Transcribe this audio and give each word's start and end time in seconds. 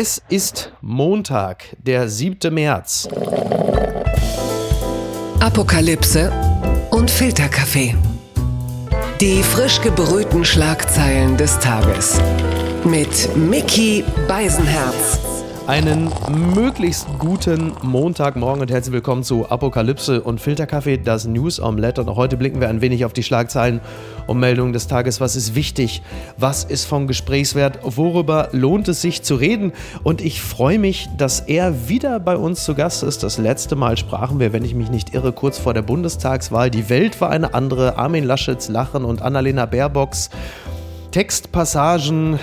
Es 0.00 0.22
ist 0.28 0.70
Montag, 0.80 1.76
der 1.76 2.08
7. 2.08 2.54
März. 2.54 3.08
Apokalypse 5.40 6.30
und 6.92 7.10
Filterkaffee. 7.10 7.96
Die 9.20 9.42
frisch 9.42 9.80
gebrühten 9.80 10.44
Schlagzeilen 10.44 11.36
des 11.36 11.58
Tages. 11.58 12.20
Mit 12.84 13.36
Mickey 13.36 14.04
Beisenherz. 14.28 15.18
Einen 15.68 16.10
möglichst 16.54 17.06
guten 17.18 17.74
Montagmorgen 17.82 18.62
und 18.62 18.70
herzlich 18.70 18.94
willkommen 18.94 19.22
zu 19.22 19.50
Apokalypse 19.50 20.22
und 20.22 20.40
Filterkaffee, 20.40 20.96
das 20.96 21.26
News 21.26 21.60
Omelette. 21.60 22.00
Und 22.00 22.08
auch 22.08 22.16
heute 22.16 22.38
blicken 22.38 22.62
wir 22.62 22.70
ein 22.70 22.80
wenig 22.80 23.04
auf 23.04 23.12
die 23.12 23.22
Schlagzeilen 23.22 23.82
und 24.26 24.38
Meldungen 24.38 24.72
des 24.72 24.86
Tages. 24.86 25.20
Was 25.20 25.36
ist 25.36 25.54
wichtig? 25.54 26.00
Was 26.38 26.64
ist 26.64 26.86
von 26.86 27.06
Gesprächswert? 27.06 27.80
Worüber 27.82 28.48
lohnt 28.52 28.88
es 28.88 29.02
sich 29.02 29.22
zu 29.22 29.34
reden? 29.34 29.74
Und 30.04 30.22
ich 30.22 30.40
freue 30.40 30.78
mich, 30.78 31.10
dass 31.18 31.40
er 31.40 31.86
wieder 31.86 32.18
bei 32.18 32.38
uns 32.38 32.64
zu 32.64 32.74
Gast 32.74 33.02
ist. 33.02 33.22
Das 33.22 33.36
letzte 33.36 33.76
Mal 33.76 33.98
sprachen 33.98 34.40
wir, 34.40 34.54
wenn 34.54 34.64
ich 34.64 34.74
mich 34.74 34.88
nicht 34.88 35.12
irre, 35.12 35.32
kurz 35.32 35.58
vor 35.58 35.74
der 35.74 35.82
Bundestagswahl. 35.82 36.70
Die 36.70 36.88
Welt 36.88 37.20
war 37.20 37.28
eine 37.28 37.52
andere. 37.52 37.98
Armin 37.98 38.24
Laschets 38.24 38.70
Lachen 38.70 39.04
und 39.04 39.20
Annalena 39.20 39.66
Baerbocks 39.66 40.30
Textpassagen 41.10 42.38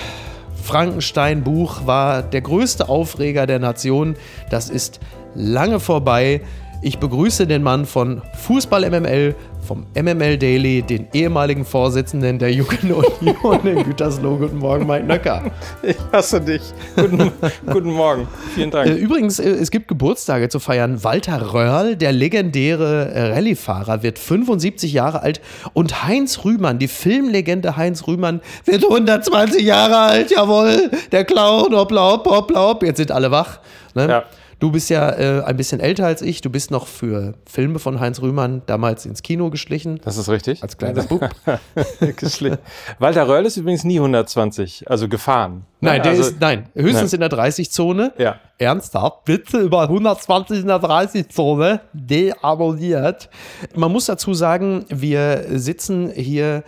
Frankenstein-Buch 0.65 1.85
war 1.85 2.23
der 2.23 2.41
größte 2.41 2.89
Aufreger 2.89 3.45
der 3.45 3.59
Nation. 3.59 4.15
Das 4.49 4.69
ist 4.69 4.99
lange 5.35 5.79
vorbei. 5.79 6.41
Ich 6.81 6.97
begrüße 6.97 7.45
den 7.45 7.61
Mann 7.61 7.85
von 7.85 8.23
Fußball 8.33 8.89
MML, 8.89 9.35
vom 9.65 9.85
MML 9.95 10.37
Daily, 10.37 10.81
den 10.81 11.07
ehemaligen 11.13 11.65
Vorsitzenden 11.65 12.39
der 12.39 12.53
Jugendunion 12.53 13.65
in 13.65 13.83
Gütersloh. 13.83 14.37
Guten 14.37 14.57
Morgen, 14.57 14.85
Mike 14.85 15.05
Nöcker. 15.05 15.51
Ich 15.81 15.97
hasse 16.11 16.39
dich. 16.39 16.61
Guten, 16.95 17.31
guten 17.65 17.91
Morgen. 17.91 18.27
Vielen 18.53 18.71
Dank. 18.71 18.87
Äh, 18.87 18.93
übrigens, 18.93 19.39
äh, 19.39 19.49
es 19.49 19.71
gibt 19.71 19.87
Geburtstage 19.87 20.49
zu 20.49 20.59
feiern. 20.59 21.03
Walter 21.03 21.53
Röhrl, 21.53 21.95
der 21.95 22.11
legendäre 22.11 23.11
äh, 23.11 23.33
Rallyefahrer, 23.33 24.03
wird 24.03 24.19
75 24.19 24.93
Jahre 24.93 25.21
alt 25.21 25.41
und 25.73 26.05
Heinz 26.05 26.45
Rühmann, 26.45 26.79
die 26.79 26.87
Filmlegende 26.87 27.75
Heinz 27.75 28.07
Rühmann, 28.07 28.41
wird 28.65 28.83
120 28.83 29.63
Jahre 29.63 29.97
alt. 29.97 30.31
Jawohl, 30.31 30.91
der 31.11 31.25
Clown, 31.25 31.75
hoppla, 31.75 32.11
hopp, 32.11 32.25
hoppla, 32.27 32.59
hopp. 32.59 32.83
Jetzt 32.83 32.97
sind 32.97 33.11
alle 33.11 33.31
wach. 33.31 33.59
Ne? 33.95 34.07
Ja. 34.07 34.23
Du 34.59 34.71
bist 34.71 34.89
ja 34.89 35.09
äh, 35.09 35.43
ein 35.43 35.57
bisschen 35.57 35.79
älter 35.79 36.05
als 36.05 36.21
ich. 36.21 36.41
Du 36.41 36.49
bist 36.49 36.71
noch 36.71 36.87
für 36.87 37.33
Filme 37.45 37.79
von 37.79 37.99
Heinz 37.99 38.21
Rühmann 38.21 38.61
damals 38.65 39.05
ins 39.05 39.21
Kino 39.21 39.49
geschlichen. 39.49 39.99
Das 40.03 40.17
ist 40.17 40.29
richtig. 40.29 40.63
Als 40.63 40.77
kleiner 40.77 41.03
Bub. 41.03 41.29
Walter 42.99 43.27
Röhrl 43.27 43.45
ist 43.45 43.57
übrigens 43.57 43.83
nie 43.83 43.97
120, 43.97 44.89
also 44.89 45.09
gefahren. 45.09 45.65
Nein, 45.81 46.01
der 46.01 46.11
also, 46.11 46.23
ist, 46.23 46.39
nein, 46.39 46.69
höchstens 46.73 47.11
nein. 47.11 47.21
in 47.21 47.29
der 47.29 47.39
30-Zone. 47.39 48.13
Ja. 48.17 48.39
Ernsthaft? 48.57 49.25
Bitte 49.25 49.59
über 49.59 49.83
120 49.83 50.61
in 50.61 50.67
der 50.67 50.81
30-Zone 50.81 51.81
deabonniert. 51.93 53.29
Man 53.75 53.91
muss 53.91 54.05
dazu 54.05 54.33
sagen, 54.33 54.85
wir 54.89 55.45
sitzen 55.49 56.09
hier 56.11 56.63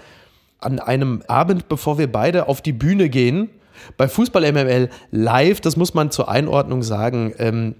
an 0.59 0.79
einem 0.79 1.23
Abend, 1.27 1.69
bevor 1.69 1.97
wir 1.97 2.11
beide 2.11 2.49
auf 2.49 2.61
die 2.61 2.73
Bühne 2.73 3.09
gehen 3.09 3.49
bei 3.97 4.07
Fußball 4.07 4.51
MML 4.51 4.89
live, 5.11 5.61
das 5.61 5.77
muss 5.77 5.93
man 5.93 6.11
zur 6.11 6.29
Einordnung 6.29 6.83
sagen, 6.83 7.33
ähm, 7.37 7.75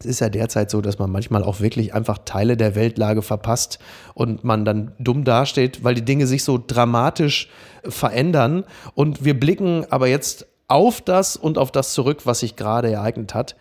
es 0.00 0.06
ist 0.06 0.20
ja 0.20 0.28
derzeit 0.28 0.70
so, 0.70 0.80
dass 0.80 0.98
man 0.98 1.10
manchmal 1.10 1.42
auch 1.42 1.60
wirklich 1.60 1.92
einfach 1.92 2.18
Teile 2.24 2.56
der 2.56 2.74
Weltlage 2.74 3.22
verpasst 3.22 3.78
und 4.14 4.44
man 4.44 4.64
dann 4.64 4.92
dumm 4.98 5.24
dasteht, 5.24 5.82
weil 5.82 5.94
die 5.94 6.04
Dinge 6.04 6.26
sich 6.26 6.44
so 6.44 6.62
dramatisch 6.64 7.48
verändern. 7.82 8.64
Und 8.94 9.24
wir 9.24 9.38
blicken 9.38 9.86
aber 9.90 10.06
jetzt 10.06 10.46
auf 10.68 11.00
das 11.00 11.36
und 11.36 11.58
auf 11.58 11.72
das 11.72 11.94
zurück, 11.94 12.20
was 12.24 12.40
sich 12.40 12.54
gerade 12.54 12.92
ereignet 12.92 13.34
hat. 13.34 13.56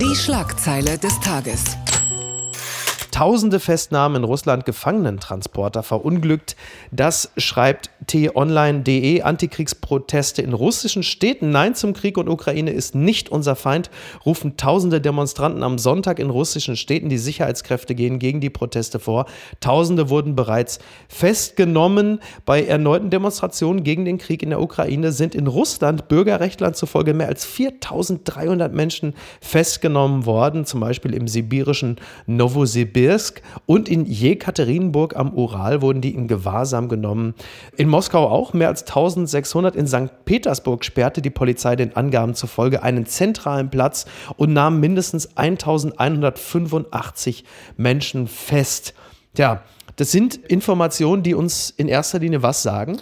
Die 0.00 0.14
Schlagzeile 0.16 0.96
des 0.98 1.20
Tages. 1.20 1.76
Tausende 3.14 3.60
Festnahmen 3.60 4.16
in 4.16 4.24
Russland 4.24 4.66
Gefangenentransporter 4.66 5.84
verunglückt. 5.84 6.56
Das 6.90 7.30
schreibt 7.36 7.90
t-online.de. 8.08 9.22
Antikriegsproteste 9.22 10.42
in 10.42 10.52
russischen 10.52 11.04
Städten. 11.04 11.50
Nein 11.50 11.76
zum 11.76 11.92
Krieg 11.92 12.18
und 12.18 12.28
Ukraine 12.28 12.72
ist 12.72 12.96
nicht 12.96 13.28
unser 13.28 13.54
Feind. 13.54 13.88
Rufen 14.26 14.56
tausende 14.56 15.00
Demonstranten 15.00 15.62
am 15.62 15.78
Sonntag 15.78 16.18
in 16.18 16.28
russischen 16.28 16.74
Städten. 16.74 17.08
Die 17.08 17.18
Sicherheitskräfte 17.18 17.94
gehen 17.94 18.18
gegen 18.18 18.40
die 18.40 18.50
Proteste 18.50 18.98
vor. 18.98 19.26
Tausende 19.60 20.10
wurden 20.10 20.34
bereits 20.34 20.80
festgenommen. 21.06 22.18
Bei 22.44 22.64
erneuten 22.64 23.10
Demonstrationen 23.10 23.84
gegen 23.84 24.04
den 24.04 24.18
Krieg 24.18 24.42
in 24.42 24.50
der 24.50 24.60
Ukraine 24.60 25.12
sind 25.12 25.36
in 25.36 25.46
Russland 25.46 26.08
Bürgerrechtlern 26.08 26.74
zufolge 26.74 27.14
mehr 27.14 27.28
als 27.28 27.44
4300 27.44 28.74
Menschen 28.74 29.14
festgenommen 29.40 30.26
worden. 30.26 30.64
Zum 30.64 30.80
Beispiel 30.80 31.14
im 31.14 31.28
sibirischen 31.28 32.00
Novosibirsk. 32.26 33.03
Sibirsk 33.04 33.42
und 33.66 33.88
in 33.88 34.06
Jekaterinburg 34.06 35.16
am 35.16 35.34
Ural 35.34 35.82
wurden 35.82 36.00
die 36.00 36.14
in 36.14 36.26
Gewahrsam 36.26 36.88
genommen. 36.88 37.34
In 37.76 37.90
Moskau 37.90 38.28
auch 38.28 38.54
mehr 38.54 38.68
als 38.68 38.82
1600. 38.82 39.76
In 39.76 39.86
St. 39.86 40.24
Petersburg 40.24 40.84
sperrte 40.84 41.20
die 41.20 41.30
Polizei 41.30 41.76
den 41.76 41.94
Angaben 41.96 42.34
zufolge 42.34 42.82
einen 42.82 43.04
zentralen 43.04 43.68
Platz 43.68 44.06
und 44.36 44.54
nahm 44.54 44.80
mindestens 44.80 45.36
1185 45.36 47.44
Menschen 47.76 48.26
fest. 48.26 48.94
Tja, 49.34 49.62
das 49.96 50.10
sind 50.10 50.36
Informationen, 50.36 51.22
die 51.22 51.34
uns 51.34 51.68
in 51.70 51.88
erster 51.88 52.20
Linie 52.20 52.42
was 52.42 52.62
sagen? 52.62 52.96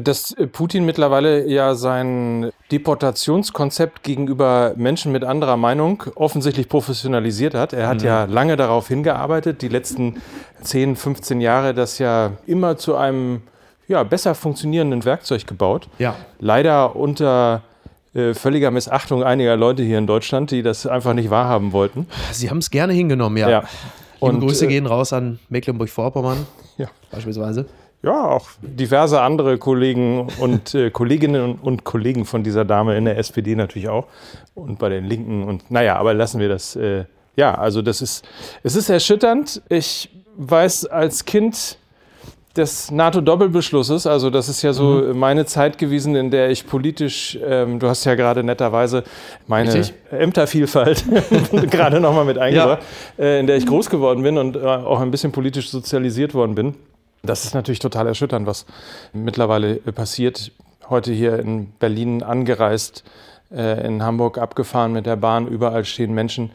Dass 0.00 0.34
Putin 0.52 0.84
mittlerweile 0.84 1.46
ja 1.46 1.74
sein 1.74 2.50
Deportationskonzept 2.72 4.02
gegenüber 4.02 4.74
Menschen 4.76 5.12
mit 5.12 5.24
anderer 5.24 5.56
Meinung 5.56 6.02
offensichtlich 6.16 6.68
professionalisiert 6.68 7.54
hat. 7.54 7.72
Er 7.72 7.88
hat 7.88 8.00
mhm. 8.00 8.06
ja 8.06 8.24
lange 8.24 8.56
darauf 8.56 8.88
hingearbeitet, 8.88 9.62
die 9.62 9.68
letzten 9.68 10.20
10, 10.62 10.96
15 10.96 11.40
Jahre 11.40 11.74
das 11.74 11.98
ja 11.98 12.32
immer 12.46 12.76
zu 12.76 12.96
einem 12.96 13.42
ja, 13.86 14.02
besser 14.02 14.34
funktionierenden 14.34 15.04
Werkzeug 15.04 15.46
gebaut. 15.46 15.88
Ja. 15.98 16.16
Leider 16.40 16.96
unter 16.96 17.62
äh, 18.14 18.34
völliger 18.34 18.70
Missachtung 18.70 19.22
einiger 19.22 19.56
Leute 19.56 19.82
hier 19.82 19.98
in 19.98 20.06
Deutschland, 20.06 20.50
die 20.50 20.62
das 20.62 20.86
einfach 20.86 21.14
nicht 21.14 21.30
wahrhaben 21.30 21.72
wollten. 21.72 22.06
Sie 22.32 22.50
haben 22.50 22.58
es 22.58 22.70
gerne 22.70 22.92
hingenommen, 22.92 23.36
ja. 23.36 23.50
ja. 23.50 23.64
Und 24.20 24.40
Grüße 24.40 24.66
äh, 24.66 24.68
gehen 24.68 24.86
raus 24.86 25.12
an 25.12 25.38
Mecklenburg-Vorpommern 25.48 26.46
ja. 26.78 26.86
beispielsweise 27.10 27.66
ja, 28.04 28.24
auch 28.26 28.48
diverse 28.60 29.20
andere 29.20 29.56
Kollegen 29.58 30.28
und 30.38 30.74
äh, 30.74 30.90
Kolleginnen 30.90 31.54
und 31.54 31.84
Kollegen 31.84 32.26
von 32.26 32.42
dieser 32.44 32.64
Dame 32.64 32.96
in 32.96 33.06
der 33.06 33.18
SPD 33.18 33.56
natürlich 33.56 33.88
auch 33.88 34.06
und 34.54 34.78
bei 34.78 34.90
den 34.90 35.04
Linken 35.04 35.44
und 35.44 35.70
naja, 35.70 35.96
aber 35.96 36.12
lassen 36.14 36.40
wir 36.40 36.48
das. 36.48 36.76
Äh, 36.76 37.04
ja, 37.36 37.54
also 37.54 37.82
das 37.82 38.00
ist, 38.00 38.24
es 38.62 38.76
ist 38.76 38.90
erschütternd. 38.90 39.62
Ich 39.68 40.10
weiß 40.36 40.86
als 40.86 41.24
Kind 41.24 41.78
des 42.56 42.92
NATO-Doppelbeschlusses, 42.92 44.06
also 44.06 44.30
das 44.30 44.48
ist 44.48 44.62
ja 44.62 44.72
so 44.72 44.84
mhm. 44.84 45.18
meine 45.18 45.44
Zeit 45.44 45.76
gewesen, 45.76 46.14
in 46.14 46.30
der 46.30 46.50
ich 46.50 46.66
politisch, 46.68 47.36
ähm, 47.44 47.80
du 47.80 47.88
hast 47.88 48.04
ja 48.04 48.14
gerade 48.14 48.44
netterweise 48.44 49.02
meine 49.48 49.74
Richtig? 49.74 49.94
Ämtervielfalt 50.12 51.04
gerade 51.70 51.98
nochmal 52.00 52.24
mit 52.24 52.38
eingebracht, 52.38 52.82
ja. 53.18 53.24
äh, 53.24 53.40
in 53.40 53.48
der 53.48 53.56
ich 53.56 53.66
groß 53.66 53.90
geworden 53.90 54.22
bin 54.22 54.38
und 54.38 54.54
äh, 54.54 54.60
auch 54.60 55.00
ein 55.00 55.10
bisschen 55.10 55.32
politisch 55.32 55.70
sozialisiert 55.70 56.34
worden 56.34 56.54
bin. 56.54 56.74
Das 57.24 57.44
ist 57.44 57.54
natürlich 57.54 57.78
total 57.78 58.06
erschütternd, 58.06 58.46
was 58.46 58.66
mittlerweile 59.12 59.76
äh, 59.76 59.92
passiert. 59.92 60.52
Heute 60.88 61.12
hier 61.12 61.38
in 61.38 61.70
Berlin 61.78 62.22
angereist, 62.22 63.02
äh, 63.50 63.86
in 63.86 64.02
Hamburg 64.02 64.36
abgefahren 64.38 64.92
mit 64.92 65.06
der 65.06 65.16
Bahn. 65.16 65.48
Überall 65.48 65.86
stehen 65.86 66.12
Menschen, 66.12 66.52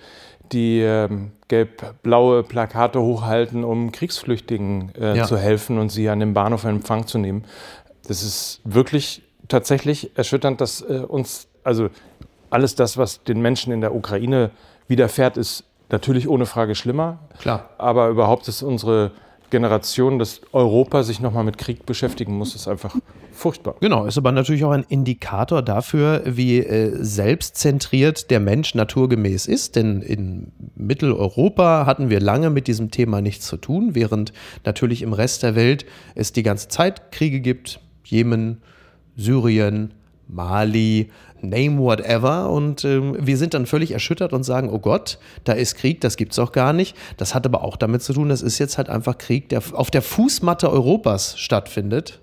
die 0.52 0.82
ähm, 0.82 1.32
gelb-blaue 1.48 2.44
Plakate 2.44 3.02
hochhalten, 3.02 3.64
um 3.64 3.92
Kriegsflüchtlingen 3.92 4.94
äh, 4.96 5.18
ja. 5.18 5.26
zu 5.26 5.38
helfen 5.38 5.80
und 5.80 5.90
sie 5.90 6.08
an 6.10 6.20
dem 6.20 6.36
Bahnhof 6.36 6.64
in 6.64 6.70
Empfang 6.70 7.08
zu 7.08 7.18
nehmen. 7.18 7.46
Das 8.08 8.22
ist 8.24 8.62
wirklich 8.64 9.24
tatsächlich 9.48 10.16
erschütternd, 10.16 10.62
dass 10.62 10.82
uns, 10.82 11.48
also 11.64 11.90
alles 12.50 12.76
das, 12.76 12.98
was 12.98 13.24
den 13.24 13.42
Menschen 13.42 13.72
in 13.72 13.82
der 13.82 13.94
Ukraine 13.94 14.52
widerfährt, 14.88 15.38
ist 15.38 15.64
natürlich 15.90 16.28
ohne 16.28 16.46
Frage 16.46 16.76
schlimmer. 16.76 17.20
Klar. 17.40 17.70
Aber 17.78 18.10
überhaupt 18.10 18.48
ist 18.48 18.64
unsere 18.64 19.12
Generation, 19.50 20.20
dass 20.20 20.42
Europa 20.54 21.04
sich 21.04 21.20
nochmal 21.20 21.44
mit 21.44 21.58
Krieg 21.58 21.86
beschäftigen 21.86 22.38
muss, 22.38 22.56
ist 22.56 22.68
einfach 22.68 22.96
furchtbar. 23.32 23.76
Genau, 23.80 24.06
ist 24.06 24.18
aber 24.18 24.32
natürlich 24.32 24.64
auch 24.64 24.72
ein 24.72 24.86
Indikator 24.88 25.62
dafür, 25.62 26.24
wie 26.26 26.60
äh, 26.60 26.96
selbstzentriert 27.00 28.30
der 28.32 28.40
Mensch 28.40 28.76
naturgemäß 28.76 29.48
ist. 29.48 29.76
Denn 29.76 30.02
in 30.02 30.52
Mitteleuropa 30.76 31.86
hatten 31.86 32.10
wir 32.10 32.20
lange 32.20 32.50
mit 32.50 32.68
diesem 32.68 32.92
Thema 32.92 33.22
nichts 33.22 33.48
zu 33.48 33.58
tun, 33.58 33.96
während 33.96 34.34
natürlich 34.66 35.02
im 35.02 35.14
Rest 35.14 35.44
der 35.44 35.56
Welt 35.56 35.86
es 36.16 36.34
die 36.34 36.44
ganze 36.44 36.68
Zeit 36.68 37.12
Kriege 37.12 37.40
gibt. 37.40 37.80
Jemen, 38.04 38.62
Syrien, 39.16 39.94
Mali, 40.30 41.10
name 41.42 41.80
whatever. 41.80 42.50
Und 42.50 42.86
ähm, 42.86 43.18
wir 43.20 43.38
sind 43.38 43.54
dann 43.54 43.66
völlig 43.66 43.92
erschüttert 43.92 44.32
und 44.32 44.44
sagen, 44.44 44.70
oh 44.70 44.80
Gott, 44.80 45.18
da 45.44 45.54
ist 45.54 45.76
Krieg, 45.76 46.02
das 46.02 46.16
gibt 46.16 46.34
es 46.34 46.40
auch 46.40 46.52
gar 46.52 46.72
nicht. 46.72 46.96
Das 47.18 47.36
hat 47.36 47.46
aber 47.46 47.64
auch 47.64 47.76
damit 47.76 48.04
zu 48.04 48.14
tun, 48.14 48.30
das 48.30 48.42
ist 48.42 48.60
jetzt 48.60 48.78
halt 48.78 48.90
einfach 48.90 49.18
Krieg, 49.18 49.50
der 49.50 49.62
auf 49.74 49.92
der 49.92 50.02
Fußmatte 50.02 50.72
Europas 50.72 51.38
stattfindet. 51.38 52.22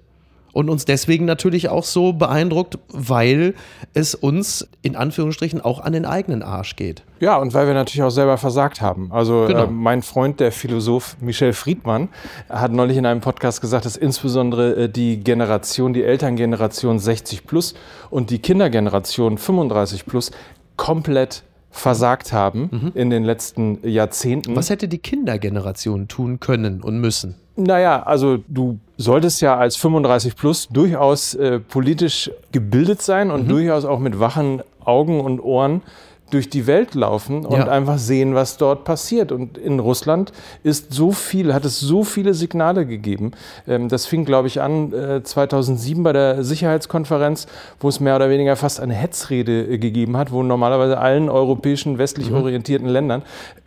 Und 0.56 0.70
uns 0.70 0.87
deswegen 0.87 1.26
natürlich 1.26 1.69
auch 1.69 1.85
so 1.85 2.14
beeindruckt, 2.14 2.79
weil 2.88 3.53
es 3.93 4.14
uns 4.14 4.67
in 4.81 4.97
Anführungsstrichen 4.97 5.61
auch 5.61 5.81
an 5.81 5.93
den 5.93 6.06
eigenen 6.06 6.43
Arsch 6.43 6.76
geht. 6.76 7.03
Ja, 7.20 7.37
und 7.37 7.53
weil 7.53 7.67
wir 7.67 7.75
natürlich 7.75 8.03
auch 8.03 8.11
selber 8.11 8.38
versagt 8.38 8.81
haben. 8.81 9.12
Also 9.12 9.44
Genau. 9.49 9.64
äh, 9.64 9.67
mein 9.67 10.00
Freund, 10.00 10.41
der 10.41 10.53
Philosoph 10.53 11.19
Michel 11.20 11.53
Friedmann, 11.53 12.08
hat 12.49 12.73
neulich 12.73 12.97
in 12.97 13.05
einem 13.05 13.20
Podcast 13.20 13.61
gesagt, 13.61 13.85
dass 13.85 13.99
insbesondere 13.99 14.85
äh, 14.85 14.88
die 14.88 15.19
Generation, 15.23 15.93
die 15.93 16.05
Elterngeneration 16.05 16.99
60 16.99 17.47
plus 17.47 17.75
und 18.09 18.31
die 18.31 18.38
Kindergeneration 18.38 19.37
35 19.37 20.06
plus 20.06 20.31
komplett 20.79 21.43
versagt 21.70 22.32
haben 22.32 22.93
in 22.94 23.11
den 23.11 23.25
letzten 23.25 23.87
Jahrzehnten. 23.87 24.56
Was 24.56 24.70
hätte 24.70 24.88
die 24.88 24.97
Kindergeneration 24.99 26.09
tun 26.09 26.41
können 26.41 26.81
und 26.82 26.99
müssen? 26.99 27.35
Naja, 27.56 28.03
also 28.03 28.38
du 28.49 28.79
solltest 28.99 29.41
ja 29.41 29.56
als 29.56 29.76
35 29.76 30.37
plus 30.37 30.69
durchaus 30.69 31.35
äh, 31.35 31.58
politisch 31.58 32.31
gebildet 32.53 33.00
sein 33.03 33.31
und 33.31 33.49
durchaus 33.50 33.85
auch 33.85 33.99
mit 33.99 34.20
wachen 34.20 34.62
Augen 34.85 35.20
und 35.20 35.41
Ohren 35.41 35.82
durch 36.31 36.50
die 36.50 36.67
Welt 36.67 36.94
laufen 36.94 37.47
und 37.47 37.56
Ja. 37.56 37.69
einfach 37.69 37.99
sehen, 37.99 38.35
was 38.35 38.56
dort 38.56 38.82
passiert. 38.85 39.31
Und 39.31 39.56
in 39.58 39.79
Russland 39.79 40.32
ist 40.64 40.93
so 40.93 41.12
viel, 41.12 41.55
hat 41.55 41.64
es 41.64 41.79
so 41.79 42.03
viele 42.03 42.35
Signale 42.35 42.85
gegeben. 42.85 43.31
Ähm, 43.69 43.88
das 43.88 44.06
fing, 44.06 44.25
glaube 44.25 44.49
ich, 44.49 44.61
an 44.61 44.93
äh, 44.93 45.23
2007 45.23 46.02
bei 46.02 46.12
der 46.12 46.43
Sicherheitskonferenz, 46.43 47.47
wo 47.79 47.88
es 47.88 48.00
mehr 48.00 48.17
oder 48.17 48.29
weniger 48.29 48.56
fast 48.56 48.81
eine 48.81 48.94
Hetzrede 48.94 49.67
äh, 49.67 49.79
gegeben 49.79 50.17
hat, 50.17 50.32
wo 50.32 50.43
normalerweise 50.43 50.99
allen 50.99 51.29
europäischen, 51.29 51.97
westlich 51.99 52.31
Mhm. 52.31 52.37
orientierten 52.38 52.88
Ländern 52.88 53.23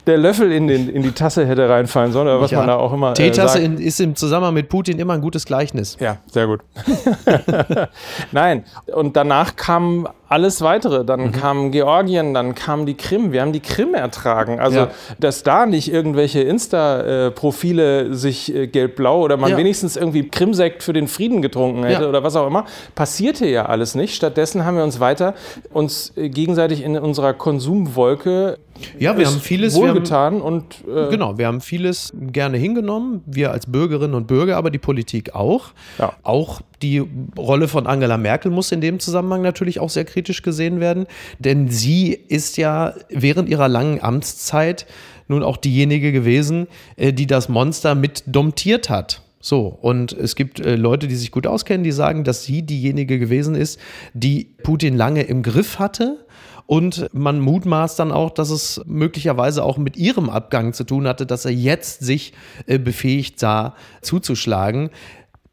der 0.07 0.17
Löffel 0.17 0.51
in, 0.51 0.67
den, 0.67 0.89
in 0.89 1.03
die 1.03 1.11
Tasse 1.11 1.45
hätte 1.45 1.69
reinfallen 1.69 2.11
sollen, 2.11 2.27
oder 2.27 2.41
was 2.41 2.51
man 2.51 2.67
da 2.67 2.75
auch 2.77 2.93
immer 2.93 3.11
äh, 3.11 3.13
Teetasse 3.15 3.53
sagt. 3.59 3.63
in, 3.65 3.77
ist 3.77 3.99
im 3.99 4.15
Zusammenhang 4.15 4.53
mit 4.53 4.69
Putin 4.69 4.97
immer 4.99 5.13
ein 5.13 5.21
gutes 5.21 5.45
Gleichnis. 5.45 5.97
Ja, 5.99 6.17
sehr 6.31 6.47
gut. 6.47 6.61
Nein, 8.31 8.63
und 8.93 9.15
danach 9.15 9.55
kam 9.55 10.07
alles 10.27 10.61
weitere. 10.61 11.03
Dann 11.05 11.21
Mhm. 11.27 11.31
kam 11.31 11.71
Georgien, 11.71 12.33
dann 12.35 12.53
kam 12.55 12.85
die 12.85 12.93
Krim. 12.95 13.31
Wir 13.31 13.41
haben 13.41 13.51
die 13.51 13.59
Krim 13.61 13.93
ertragen. 13.95 14.59
Also, 14.59 14.79
Ja. 14.79 14.87
dass 15.19 15.41
da 15.43 15.65
nicht 15.65 15.91
irgendwelche 15.91 16.41
Insta-Profile 16.41 18.13
sich 18.13 18.53
äh, 18.53 18.67
gelb-blau 18.67 19.21
oder 19.21 19.37
man 19.37 19.51
Ja. 19.51 19.57
wenigstens 19.57 19.95
irgendwie 19.97 20.27
Krimsekt 20.29 20.83
für 20.83 20.93
den 20.93 21.07
Frieden 21.07 21.41
getrunken 21.41 21.83
hätte 21.83 22.03
Ja. 22.03 22.09
oder 22.09 22.23
was 22.23 22.35
auch 22.35 22.45
immer, 22.47 22.65
passierte 22.95 23.47
ja 23.47 23.65
alles 23.65 23.95
nicht. 23.95 24.15
Stattdessen 24.15 24.65
haben 24.65 24.77
wir 24.77 24.83
uns 24.83 24.99
weiter 24.99 25.33
uns 25.73 26.13
äh, 26.15 26.29
gegenseitig 26.29 26.83
in 26.83 26.97
unserer 26.97 27.33
Konsumwolke 27.33 28.57
Ja, 28.99 29.17
wir 29.17 29.25
haben 29.25 29.39
vieles. 29.41 29.75
Wir 29.79 29.89
haben, 29.89 29.98
wohlgetan 29.99 30.41
und 30.41 30.83
äh, 30.87 31.09
genau, 31.09 31.37
wir 31.37 31.47
haben 31.47 31.61
vieles 31.61 32.13
gerne 32.15 32.57
hingenommen. 32.57 33.21
Wir 33.25 33.51
als 33.51 33.65
Bürgerinnen 33.65 34.15
und 34.15 34.27
Bürger, 34.27 34.57
aber 34.57 34.71
die 34.71 34.79
Politik 34.79 35.35
auch. 35.35 35.71
Ja. 35.97 36.13
Auch 36.23 36.61
die 36.81 37.03
Rolle 37.37 37.67
von 37.67 37.87
Angela 37.87 38.17
Merkel 38.17 38.51
muss 38.51 38.71
in 38.71 38.81
dem 38.81 38.99
Zusammenhang 38.99 39.41
natürlich 39.41 39.79
auch 39.79 39.89
sehr 39.89 40.05
kritisch 40.05 40.41
gesehen 40.41 40.79
werden. 40.79 41.07
Denn 41.39 41.69
sie 41.69 42.13
ist 42.13 42.57
ja 42.57 42.93
während 43.09 43.49
ihrer 43.49 43.67
langen 43.67 44.01
Amtszeit 44.01 44.85
nun 45.27 45.43
auch 45.43 45.57
diejenige 45.57 46.11
gewesen, 46.11 46.67
äh, 46.95 47.13
die 47.13 47.27
das 47.27 47.49
Monster 47.49 47.95
mit 47.95 48.23
domptiert 48.25 48.89
hat. 48.89 49.21
So, 49.41 49.77
und 49.81 50.11
es 50.11 50.35
gibt 50.35 50.59
äh, 50.59 50.75
Leute, 50.75 51.07
die 51.07 51.15
sich 51.15 51.31
gut 51.31 51.47
auskennen, 51.47 51.83
die 51.83 51.93
sagen, 51.93 52.25
dass 52.25 52.43
sie 52.43 52.61
diejenige 52.61 53.19
gewesen 53.19 53.55
ist, 53.55 53.79
die 54.13 54.49
Putin 54.63 54.97
lange 54.97 55.23
im 55.23 55.43
Griff 55.43 55.79
hatte. 55.79 56.25
Und 56.69 57.09
man 57.13 57.39
mutmaßt 57.39 57.97
dann 57.97 58.11
auch, 58.11 58.29
dass 58.29 58.51
es 58.51 58.79
möglicherweise 58.85 59.63
auch 59.63 59.79
mit 59.79 59.97
ihrem 59.97 60.29
Abgang 60.29 60.73
zu 60.73 60.83
tun 60.83 61.07
hatte, 61.07 61.25
dass 61.25 61.43
er 61.45 61.51
jetzt 61.51 62.01
sich 62.01 62.31
äh, 62.67 62.77
befähigt 62.77 63.39
sah, 63.39 63.73
zuzuschlagen. 64.03 64.91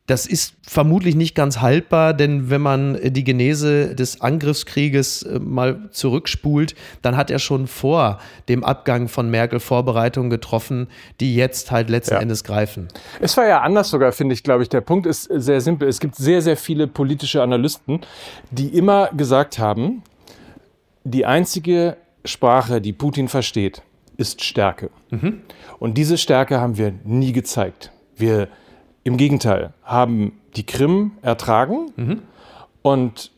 Das 0.04 0.26
ist 0.26 0.56
vermutlich 0.60 1.14
nicht 1.14 1.34
ganz 1.34 1.62
haltbar, 1.62 2.12
denn 2.12 2.50
wenn 2.50 2.60
man 2.60 2.96
äh, 2.96 3.10
die 3.10 3.24
Genese 3.24 3.94
des 3.94 4.20
Angriffskrieges 4.20 5.22
äh, 5.22 5.38
mal 5.38 5.88
zurückspult, 5.90 6.74
dann 7.00 7.16
hat 7.16 7.30
er 7.30 7.38
schon 7.38 7.66
vor 7.66 8.18
dem 8.50 8.62
Abgang 8.62 9.08
von 9.08 9.30
Merkel 9.30 9.58
Vorbereitungen 9.58 10.28
getroffen, 10.28 10.86
die 11.20 11.34
jetzt 11.34 11.70
halt 11.70 11.88
letzten 11.88 12.16
Ja. 12.16 12.20
Endes 12.20 12.44
greifen. 12.44 12.88
Es 13.22 13.34
war 13.38 13.46
ja 13.46 13.62
anders 13.62 13.88
sogar, 13.88 14.12
finde 14.12 14.34
ich, 14.34 14.42
glaube 14.42 14.64
ich. 14.64 14.68
Der 14.68 14.82
Punkt 14.82 15.06
ist 15.06 15.30
sehr 15.32 15.62
simpel. 15.62 15.88
Es 15.88 15.98
gibt 15.98 16.16
sehr, 16.16 16.42
sehr 16.42 16.58
viele 16.58 16.86
politische 16.86 17.42
Analysten, 17.42 18.02
die 18.50 18.68
immer 18.68 19.08
gesagt 19.16 19.58
haben, 19.58 20.02
die 21.10 21.26
einzige 21.26 21.96
Sprache, 22.24 22.80
die 22.80 22.92
Putin 22.92 23.28
versteht, 23.28 23.82
ist 24.16 24.42
Stärke. 24.42 24.90
Und 25.78 25.98
diese 25.98 26.18
Stärke 26.18 26.60
haben 26.60 26.76
wir 26.78 26.92
nie 27.04 27.32
gezeigt. 27.32 27.92
Wir 28.16 28.48
im 29.04 29.16
Gegenteil 29.16 29.72
haben 29.84 30.32
die 30.56 30.64
Krim 30.66 31.12
ertragen 31.22 32.22
und 32.82 33.30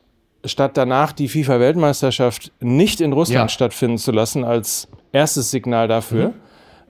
statt 0.45 0.77
danach 0.77 1.13
die 1.13 1.29
FIFA-Weltmeisterschaft 1.29 2.53
nicht 2.61 3.01
in 3.01 3.13
Russland 3.13 3.51
Ja. 3.51 3.55
stattfinden 3.55 3.99
zu 3.99 4.13
lassen 4.13 4.45
als 4.45 4.89
erstes 5.13 5.51
Signal 5.51 5.89
dafür, 5.89 6.33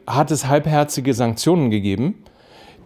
hat 0.07 0.31
es 0.31 0.47
halbherzige 0.47 1.13
Sanktionen 1.15 1.71
gegeben, 1.71 2.23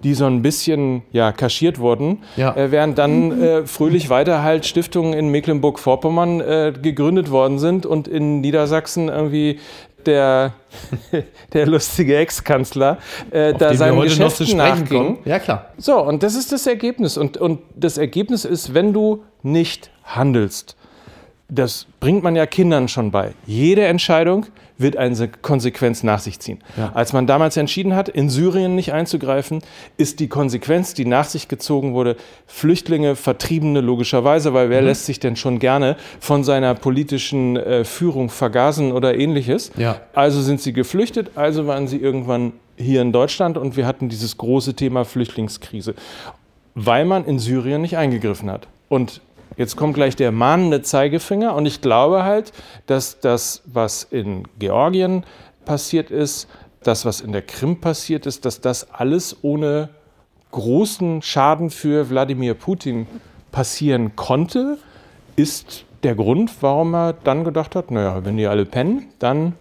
die 0.03 0.15
so 0.15 0.27
ein 0.27 0.43
bisschen 0.43 1.03
ja, 1.13 1.33
kaschiert 1.33 1.79
wurden, 1.79 2.19
Ja. 2.37 2.55
äh, 2.57 2.71
während 2.71 2.99
dann 2.99 3.41
äh, 3.43 3.67
fröhlich 3.67 4.11
weiter 4.11 4.43
halt 4.43 4.67
Stiftungen 4.67 5.13
in 5.13 5.29
Mecklenburg-Vorpommern 5.29 6.41
äh, 6.41 6.73
gegründet 6.81 7.31
worden 7.31 7.59
sind 7.59 7.87
und 7.87 8.09
in 8.09 8.41
Niedersachsen 8.41 9.09
irgendwie 9.09 9.59
der, 10.07 10.53
der 11.53 11.67
lustige 11.67 12.17
Ex-Kanzler 12.17 12.99
äh, 13.31 13.55
da 13.55 13.71
Geschäften 13.71 14.47
sprechen 14.47 14.57
nachging. 14.57 15.19
Ja, 15.25 15.39
klar. 15.39 15.67
So, 15.79 16.01
und 16.03 16.23
das 16.23 16.35
ist 16.35 16.53
das 16.53 16.67
Ergebnis. 16.67 17.17
Und, 17.17 17.37
und 17.37 17.61
das 17.75 17.99
Ergebnis 17.99 18.45
ist, 18.45 18.75
wenn 18.75 18.93
du 18.93 19.23
nicht 19.43 19.91
handelst, 20.05 20.77
das 21.49 21.87
bringt 22.01 22.23
man 22.23 22.35
ja 22.35 22.47
Kindern 22.47 22.89
schon 22.89 23.11
bei. 23.11 23.33
Jede 23.47 23.85
Entscheidung 23.85 24.47
wird 24.83 24.97
eine 24.97 25.29
Konsequenz 25.29 26.03
nach 26.03 26.19
sich 26.19 26.41
ziehen. 26.41 26.59
Als 26.95 27.13
man 27.13 27.27
damals 27.27 27.57
entschieden 27.57 27.95
hat, 27.95 28.09
in 28.09 28.29
Syrien 28.29 28.75
nicht 28.75 28.93
einzugreifen, 28.93 29.63
ist 29.97 30.21
die 30.21 30.29
Konsequenz, 30.29 30.95
die 30.95 31.05
nach 31.05 31.25
sich 31.25 31.49
gezogen 31.49 31.95
wurde, 31.95 32.17
Flüchtlinge, 32.47 33.17
Vertriebene 33.17 33.81
logischerweise, 33.81 34.53
weil 34.53 34.71
wer 34.71 34.83
lässt 34.83 35.07
sich 35.07 35.21
denn 35.21 35.37
schon 35.37 35.59
gerne 35.59 35.97
von 36.21 36.45
seiner 36.45 36.75
politischen 36.75 37.57
äh, 37.57 37.85
Führung 37.85 38.29
vergasen 38.29 38.93
oder 38.93 39.17
ähnliches? 39.17 39.73
Ja. 39.77 40.01
Also 40.13 40.43
sind 40.43 40.61
sie 40.61 40.73
geflüchtet, 40.73 41.31
also 41.37 41.67
waren 41.67 41.89
sie 41.89 41.99
irgendwann 41.99 42.53
hier 42.77 43.03
in 43.03 43.13
Deutschland 43.13 43.57
und 43.59 43.77
wir 43.77 43.87
hatten 43.87 44.09
dieses 44.09 44.37
große 44.37 44.75
Thema 44.75 45.05
Flüchtlingskrise, 45.05 45.95
weil 46.75 47.05
man 47.05 47.25
in 47.25 47.39
Syrien 47.39 47.83
nicht 47.83 47.97
eingegriffen 47.97 48.51
hat. 48.51 48.67
Und 48.89 49.21
jetzt 49.57 49.77
kommt 49.77 49.95
gleich 49.95 50.17
der 50.17 50.33
mahnende 50.33 50.83
Zeigefinger 50.83 51.55
und 51.55 51.67
ich 51.67 51.81
glaube 51.81 52.25
halt, 52.25 52.53
dass 52.87 53.21
das, 53.21 53.63
was 53.67 54.05
in 54.05 54.45
Georgien 54.59 55.25
passiert 55.65 56.11
ist, 56.11 56.49
das, 56.83 57.05
was 57.05 57.21
in 57.21 57.33
der 57.33 57.43
Krim 57.43 57.81
passiert 57.81 58.27
ist, 58.27 58.45
dass 58.45 58.61
das 58.61 58.91
alles 58.93 59.37
ohne 59.43 59.91
großen 60.51 61.23
Schaden 61.23 61.71
für 61.71 62.11
Wladimir 62.11 62.55
Putin 62.55 63.07
passieren 63.51 64.17
konnte, 64.17 64.79
ist 65.37 65.85
der 66.03 66.15
Grund, 66.15 66.51
warum 66.61 66.95
er 66.95 67.13
dann 67.13 67.45
gedacht 67.45 67.77
hat, 67.77 67.91
naja, 67.91 68.25
wenn 68.25 68.37
die 68.37 68.47
alle 68.47 68.65
pennen, 68.65 69.09
dann 69.19 69.55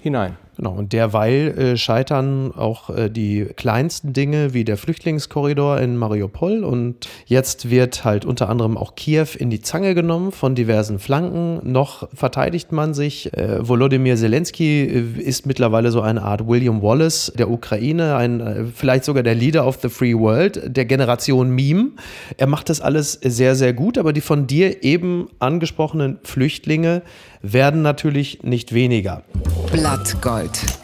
hinein. 0.00 0.36
Genau, 0.56 0.72
und 0.72 0.92
derweil 0.92 1.58
äh, 1.58 1.76
scheitern 1.76 2.52
auch 2.54 2.90
äh, 2.90 3.10
die 3.10 3.46
kleinsten 3.56 4.12
Dinge 4.12 4.54
wie 4.54 4.64
der 4.64 4.76
Flüchtlingskorridor 4.76 5.80
in 5.80 5.96
Mariupol 5.96 6.62
und 6.62 7.08
jetzt 7.26 7.70
wird 7.70 8.04
halt 8.04 8.24
unter 8.24 8.48
anderem 8.48 8.76
auch 8.76 8.94
Kiew 8.94 9.26
in 9.36 9.50
die 9.50 9.60
Zange 9.60 9.94
genommen 9.94 10.30
von 10.30 10.54
diversen 10.54 10.98
Flanken. 11.00 11.60
Noch 11.70 12.08
verteidigt 12.14 12.70
man 12.70 12.94
sich. 12.94 13.32
Äh, 13.34 13.66
Volodymyr 13.66 14.16
Zelensky 14.16 14.82
äh, 14.82 15.20
ist 15.20 15.46
mittlerweile 15.46 15.90
so 15.90 16.00
eine 16.00 16.22
Art 16.22 16.46
William 16.46 16.82
Wallace 16.82 17.32
der 17.36 17.50
Ukraine, 17.50 18.16
ein, 18.16 18.40
äh, 18.40 18.64
vielleicht 18.72 19.04
sogar 19.04 19.24
der 19.24 19.34
Leader 19.34 19.66
of 19.66 19.78
the 19.82 19.88
Free 19.88 20.14
World, 20.14 20.62
der 20.64 20.84
Generation 20.84 21.50
Meme. 21.50 21.90
Er 22.36 22.46
macht 22.46 22.68
das 22.68 22.80
alles 22.80 23.18
sehr, 23.22 23.56
sehr 23.56 23.72
gut, 23.72 23.98
aber 23.98 24.12
die 24.12 24.20
von 24.20 24.46
dir 24.46 24.84
eben 24.84 25.28
angesprochenen 25.40 26.18
Flüchtlinge 26.22 27.02
werden 27.42 27.82
natürlich 27.82 28.42
nicht 28.42 28.72
weniger. 28.72 29.22
Blattgold. 29.70 30.43
Zeit. 30.44 30.83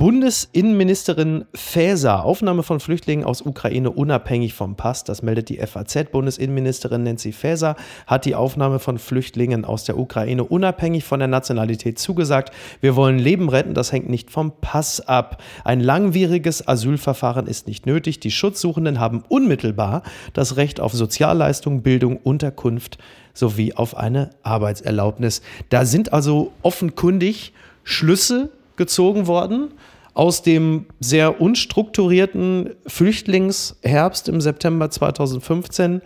Bundesinnenministerin 0.00 1.44
Faeser, 1.54 2.24
Aufnahme 2.24 2.62
von 2.62 2.80
Flüchtlingen 2.80 3.22
aus 3.22 3.42
Ukraine 3.42 3.90
unabhängig 3.90 4.54
vom 4.54 4.74
Pass, 4.74 5.04
das 5.04 5.20
meldet 5.20 5.50
die 5.50 5.58
FAZ. 5.58 6.10
Bundesinnenministerin 6.10 7.02
Nancy 7.02 7.32
Faeser 7.32 7.76
hat 8.06 8.24
die 8.24 8.34
Aufnahme 8.34 8.78
von 8.78 8.96
Flüchtlingen 8.96 9.66
aus 9.66 9.84
der 9.84 9.98
Ukraine 9.98 10.42
unabhängig 10.44 11.04
von 11.04 11.18
der 11.18 11.28
Nationalität 11.28 11.98
zugesagt. 11.98 12.50
Wir 12.80 12.96
wollen 12.96 13.18
Leben 13.18 13.50
retten, 13.50 13.74
das 13.74 13.92
hängt 13.92 14.08
nicht 14.08 14.30
vom 14.30 14.52
Pass 14.62 15.02
ab. 15.06 15.42
Ein 15.64 15.80
langwieriges 15.80 16.66
Asylverfahren 16.66 17.46
ist 17.46 17.66
nicht 17.66 17.84
nötig. 17.84 18.20
Die 18.20 18.30
Schutzsuchenden 18.30 19.00
haben 19.00 19.22
unmittelbar 19.28 20.02
das 20.32 20.56
Recht 20.56 20.80
auf 20.80 20.94
Sozialleistung, 20.94 21.82
Bildung, 21.82 22.16
Unterkunft 22.16 22.96
sowie 23.34 23.74
auf 23.74 23.94
eine 23.98 24.30
Arbeitserlaubnis. 24.44 25.42
Da 25.68 25.84
sind 25.84 26.14
also 26.14 26.52
offenkundig 26.62 27.52
Schlüsse 27.84 28.48
gezogen 28.80 29.26
worden 29.26 29.74
aus 30.14 30.42
dem 30.42 30.86
sehr 31.00 31.38
unstrukturierten 31.38 32.70
Flüchtlingsherbst 32.86 34.26
im 34.28 34.40
September 34.40 34.90
2015, 34.90 36.00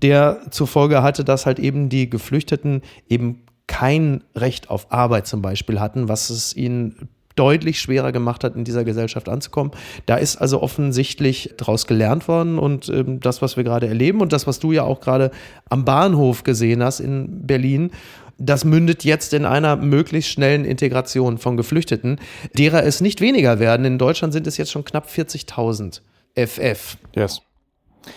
der 0.00 0.40
zur 0.50 0.66
Folge 0.66 1.02
hatte, 1.02 1.24
dass 1.24 1.44
halt 1.44 1.58
eben 1.58 1.90
die 1.90 2.08
Geflüchteten 2.08 2.80
eben 3.06 3.42
kein 3.66 4.24
Recht 4.34 4.70
auf 4.70 4.90
Arbeit 4.90 5.26
zum 5.26 5.42
Beispiel 5.42 5.78
hatten, 5.78 6.08
was 6.08 6.30
es 6.30 6.56
ihnen 6.56 7.10
deutlich 7.34 7.80
schwerer 7.80 8.12
gemacht 8.12 8.44
hat, 8.44 8.56
in 8.56 8.64
dieser 8.64 8.82
Gesellschaft 8.82 9.28
anzukommen. 9.28 9.72
Da 10.06 10.16
ist 10.16 10.36
also 10.36 10.62
offensichtlich 10.62 11.52
daraus 11.58 11.86
gelernt 11.86 12.28
worden 12.28 12.58
und 12.58 12.88
ähm, 12.88 13.20
das, 13.20 13.42
was 13.42 13.58
wir 13.58 13.64
gerade 13.64 13.86
erleben 13.86 14.22
und 14.22 14.32
das, 14.32 14.46
was 14.46 14.58
du 14.58 14.72
ja 14.72 14.84
auch 14.84 15.00
gerade 15.00 15.30
am 15.68 15.84
Bahnhof 15.84 16.44
gesehen 16.44 16.82
hast 16.82 17.00
in 17.00 17.46
Berlin, 17.46 17.90
das 18.38 18.64
mündet 18.64 19.04
jetzt 19.04 19.32
in 19.32 19.44
einer 19.44 19.76
möglichst 19.76 20.30
schnellen 20.30 20.64
Integration 20.64 21.38
von 21.38 21.56
Geflüchteten, 21.56 22.20
derer 22.56 22.84
es 22.84 23.00
nicht 23.00 23.20
weniger 23.20 23.58
werden. 23.58 23.86
In 23.86 23.98
Deutschland 23.98 24.32
sind 24.32 24.46
es 24.46 24.56
jetzt 24.56 24.70
schon 24.70 24.84
knapp 24.84 25.08
40.000 25.08 26.00
FF. 26.34 26.98
Yes. 27.14 27.42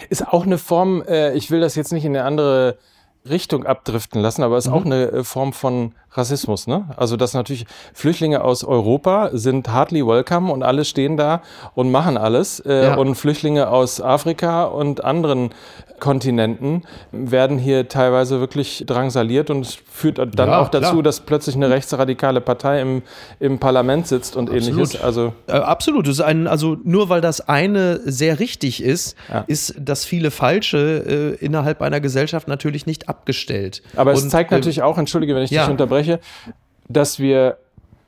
Ist 0.09 0.27
auch 0.27 0.45
eine 0.45 0.57
Form, 0.57 1.01
äh, 1.07 1.33
ich 1.33 1.51
will 1.51 1.61
das 1.61 1.75
jetzt 1.75 1.93
nicht 1.93 2.05
in 2.05 2.15
eine 2.15 2.25
andere 2.25 2.77
Richtung 3.27 3.65
abdriften 3.65 4.21
lassen, 4.21 4.43
aber 4.43 4.57
es 4.57 4.65
ist 4.65 4.71
mhm. 4.71 4.77
auch 4.77 4.85
eine 4.85 5.11
äh, 5.11 5.23
Form 5.23 5.53
von 5.53 5.93
Rassismus. 6.11 6.67
Ne? 6.67 6.85
Also 6.97 7.17
dass 7.17 7.33
natürlich 7.33 7.65
Flüchtlinge 7.93 8.43
aus 8.43 8.63
Europa 8.63 9.29
sind 9.33 9.69
hardly 9.69 10.05
welcome 10.05 10.51
und 10.51 10.63
alle 10.63 10.85
stehen 10.85 11.17
da 11.17 11.41
und 11.75 11.91
machen 11.91 12.17
alles. 12.17 12.59
Äh, 12.61 12.85
ja. 12.85 12.95
Und 12.95 13.15
Flüchtlinge 13.15 13.69
aus 13.69 14.01
Afrika 14.01 14.65
und 14.65 15.03
anderen 15.03 15.51
Kontinenten 15.99 16.83
werden 17.11 17.57
hier 17.57 17.87
teilweise 17.87 18.39
wirklich 18.39 18.83
drangsaliert 18.87 19.49
und 19.49 19.65
es 19.65 19.77
führt 19.91 20.17
dann 20.17 20.49
ja, 20.49 20.59
auch 20.59 20.69
dazu, 20.69 20.91
klar. 20.91 21.03
dass 21.03 21.19
plötzlich 21.19 21.55
eine 21.55 21.69
rechtsradikale 21.69 22.41
Partei 22.41 22.81
im, 22.81 23.03
im 23.39 23.59
Parlament 23.59 24.07
sitzt 24.07 24.35
und 24.35 24.49
Absolut. 24.49 24.69
ähnliches. 24.69 25.01
Also 25.01 25.33
äh, 25.47 25.53
absolut. 25.53 26.07
Das 26.07 26.15
ist 26.15 26.21
ein, 26.21 26.47
also 26.47 26.77
nur 26.83 27.09
weil 27.09 27.21
das 27.21 27.47
eine 27.47 27.99
sehr 28.05 28.39
richtig 28.39 28.81
ist, 28.81 29.15
ja. 29.31 29.43
ist 29.47 29.75
das 29.77 30.05
viele 30.05 30.31
Falsche 30.31 31.37
äh, 31.39 31.45
innerhalb 31.45 31.81
einer 31.81 31.99
Gesellschaft 31.99 32.47
natürlich 32.47 32.85
nicht 32.85 33.09
abgestellt. 33.09 33.81
Aber 33.95 34.13
es 34.13 34.27
zeigt 34.29 34.51
äh, 34.51 34.55
natürlich 34.55 34.81
auch, 34.81 34.97
entschuldige, 34.97 35.35
wenn 35.35 35.43
ich 35.43 35.49
dich 35.49 35.67
unterbreche, 35.67 35.98
spreche, 35.99 36.19
dass 36.87 37.19
wir 37.19 37.57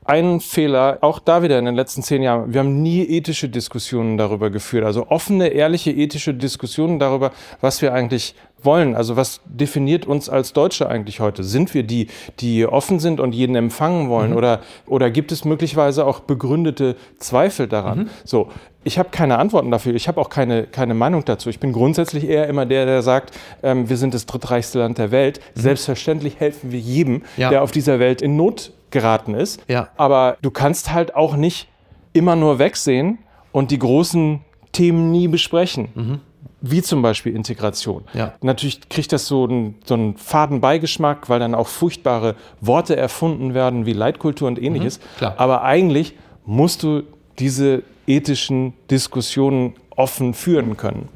einen 0.04 0.40
Fehler, 0.40 0.98
auch 1.00 1.20
da 1.20 1.44
wieder 1.44 1.58
in 1.60 1.64
den 1.64 1.76
letzten 1.76 2.02
zehn 2.02 2.22
Jahren, 2.22 2.52
wir 2.52 2.60
haben 2.60 2.82
nie 2.82 3.02
ethische 3.02 3.48
Diskussionen 3.48 4.18
darüber 4.18 4.50
geführt, 4.50 4.84
also 4.84 5.06
offene, 5.08 5.48
ehrliche 5.48 5.92
ethische 5.92 6.34
Diskussionen 6.34 6.98
darüber, 6.98 7.30
was 7.60 7.82
wir 7.82 7.94
eigentlich 7.94 8.34
wollen. 8.64 8.96
Also 8.96 9.16
was 9.16 9.40
definiert 9.44 10.06
uns 10.06 10.28
als 10.28 10.52
Deutsche 10.52 10.88
eigentlich 10.88 11.20
heute? 11.20 11.44
Sind 11.44 11.72
wir 11.74 11.84
die, 11.84 12.08
die 12.40 12.66
offen 12.66 12.98
sind 12.98 13.20
und 13.20 13.32
jeden 13.32 13.54
empfangen 13.54 14.08
wollen? 14.08 14.30
Mhm. 14.30 14.36
Oder, 14.36 14.60
oder 14.86 15.10
gibt 15.10 15.30
es 15.30 15.44
möglicherweise 15.44 16.04
auch 16.04 16.20
begründete 16.20 16.96
Zweifel 17.18 17.68
daran? 17.68 17.98
Mhm. 17.98 18.10
So, 18.24 18.48
ich 18.84 18.98
habe 18.98 19.10
keine 19.10 19.38
Antworten 19.38 19.70
dafür. 19.70 19.94
Ich 19.94 20.08
habe 20.08 20.20
auch 20.20 20.28
keine, 20.28 20.64
keine 20.64 20.94
Meinung 20.94 21.24
dazu. 21.24 21.48
Ich 21.50 21.60
bin 21.60 21.72
grundsätzlich 21.72 22.28
eher 22.28 22.48
immer 22.48 22.66
der, 22.66 22.86
der 22.86 23.02
sagt, 23.02 23.38
ähm, 23.62 23.88
wir 23.88 23.96
sind 23.96 24.14
das 24.14 24.26
drittreichste 24.26 24.80
Land 24.80 24.98
der 24.98 25.10
Welt. 25.10 25.40
Mhm. 25.54 25.60
Selbstverständlich 25.60 26.40
helfen 26.40 26.72
wir 26.72 26.80
jedem, 26.80 27.22
ja. 27.36 27.50
der 27.50 27.62
auf 27.62 27.70
dieser 27.70 27.98
Welt 27.98 28.22
in 28.22 28.36
Not 28.36 28.72
geraten 28.90 29.34
ist. 29.34 29.62
Ja. 29.68 29.88
Aber 29.96 30.36
du 30.42 30.50
kannst 30.50 30.92
halt 30.92 31.14
auch 31.14 31.36
nicht 31.36 31.68
immer 32.12 32.36
nur 32.36 32.58
wegsehen 32.58 33.18
und 33.52 33.70
die 33.70 33.78
großen 33.78 34.40
Themen 34.72 35.10
nie 35.10 35.28
besprechen. 35.28 35.88
Mhm. 35.94 36.20
Wie 36.60 36.80
zum 36.80 37.02
Beispiel 37.02 37.34
Integration. 37.34 38.04
Ja. 38.14 38.34
Natürlich 38.40 38.88
kriegt 38.88 39.12
das 39.12 39.26
so 39.26 39.44
einen, 39.44 39.76
so 39.84 39.94
einen 39.94 40.16
faden 40.16 40.60
Beigeschmack, 40.60 41.28
weil 41.28 41.40
dann 41.40 41.56
auch 41.56 41.66
furchtbare 41.66 42.36
Worte 42.60 42.96
erfunden 42.96 43.52
werden, 43.52 43.84
wie 43.84 43.92
Leitkultur 43.92 44.46
und 44.46 44.62
ähnliches. 44.62 45.00
Mhm, 45.20 45.26
Aber 45.38 45.62
eigentlich 45.62 46.14
musst 46.44 46.84
du 46.84 47.02
diese 47.38 47.82
ethischen 48.06 48.74
Diskussionen 48.90 49.74
offen 49.96 50.34
führen 50.34 50.76
können. 50.76 51.08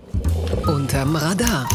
Unterm 0.67 1.17
Radar 1.17 1.69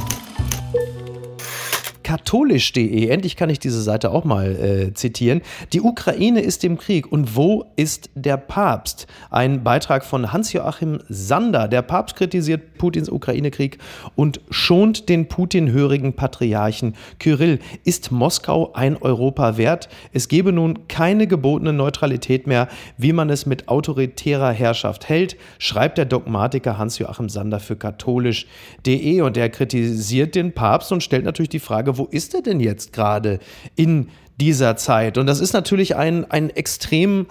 katholisch.de, 2.12 3.08
endlich 3.08 3.38
kann 3.38 3.50
ich 3.50 3.60
diese 3.60 3.82
Seite 3.82 4.12
auch 4.12 4.26
mal 4.26 4.52
äh, 4.52 4.94
zitieren. 4.94 5.40
Die 5.72 5.80
Ukraine 5.80 6.42
ist 6.42 6.66
im 6.66 6.78
Krieg 6.78 7.10
und 7.10 7.38
wo 7.38 7.64
ist 7.78 8.10
der 8.16 8.36
Papst? 8.36 9.08
Ein 9.30 9.64
Beitrag 9.64 10.04
von 10.04 10.34
Hans-Joachim 10.34 11.00
Sander. 11.08 11.70
Der 11.70 11.82
Papst 11.82 12.18
kritisiert 12.18 12.78
Putins 12.78 13.08
Ukraine-Krieg 13.08 13.78
und 14.18 14.42
schont 14.50 15.08
den 15.08 15.30
Putin-hörigen 15.30 16.12
Patriarchen 16.14 16.96
Kyrill. 17.18 17.60
Ist 17.86 18.12
Moskau 18.12 18.74
ein 18.74 18.98
Europa 18.98 19.56
wert? 19.56 19.88
Es 20.12 20.28
gebe 20.28 20.52
nun 20.52 20.90
keine 20.90 21.28
gebotene 21.28 21.72
Neutralität 21.72 22.46
mehr, 22.46 22.68
wie 22.98 23.14
man 23.14 23.30
es 23.30 23.46
mit 23.46 23.70
autoritärer 23.70 24.52
Herrschaft 24.52 25.08
hält, 25.08 25.38
schreibt 25.60 25.98
der 25.98 26.06
Dogmatiker 26.06 26.78
Hans-Joachim 26.78 27.30
Sander 27.30 27.62
für 27.62 27.78
katholisch.de 27.78 29.22
und 29.22 29.38
er 29.38 29.48
kritisiert 29.48 30.36
den 30.36 30.52
Papst 30.52 30.92
und 30.92 31.04
stellt 31.04 31.24
natürlich 31.24 31.48
die 31.48 31.60
Frage, 31.60 32.01
wo 32.02 32.08
ist 32.10 32.34
er 32.34 32.42
denn 32.42 32.60
jetzt 32.60 32.94
gerade 32.94 33.38
in 33.76 34.10
dieser 34.38 34.76
Zeit? 34.76 35.20
Und 35.20 35.28
das 35.28 35.40
ist 35.40 35.54
natürlich 35.54 35.96
ein, 35.96 36.30
ein 36.32 36.50
extrem 36.50 37.28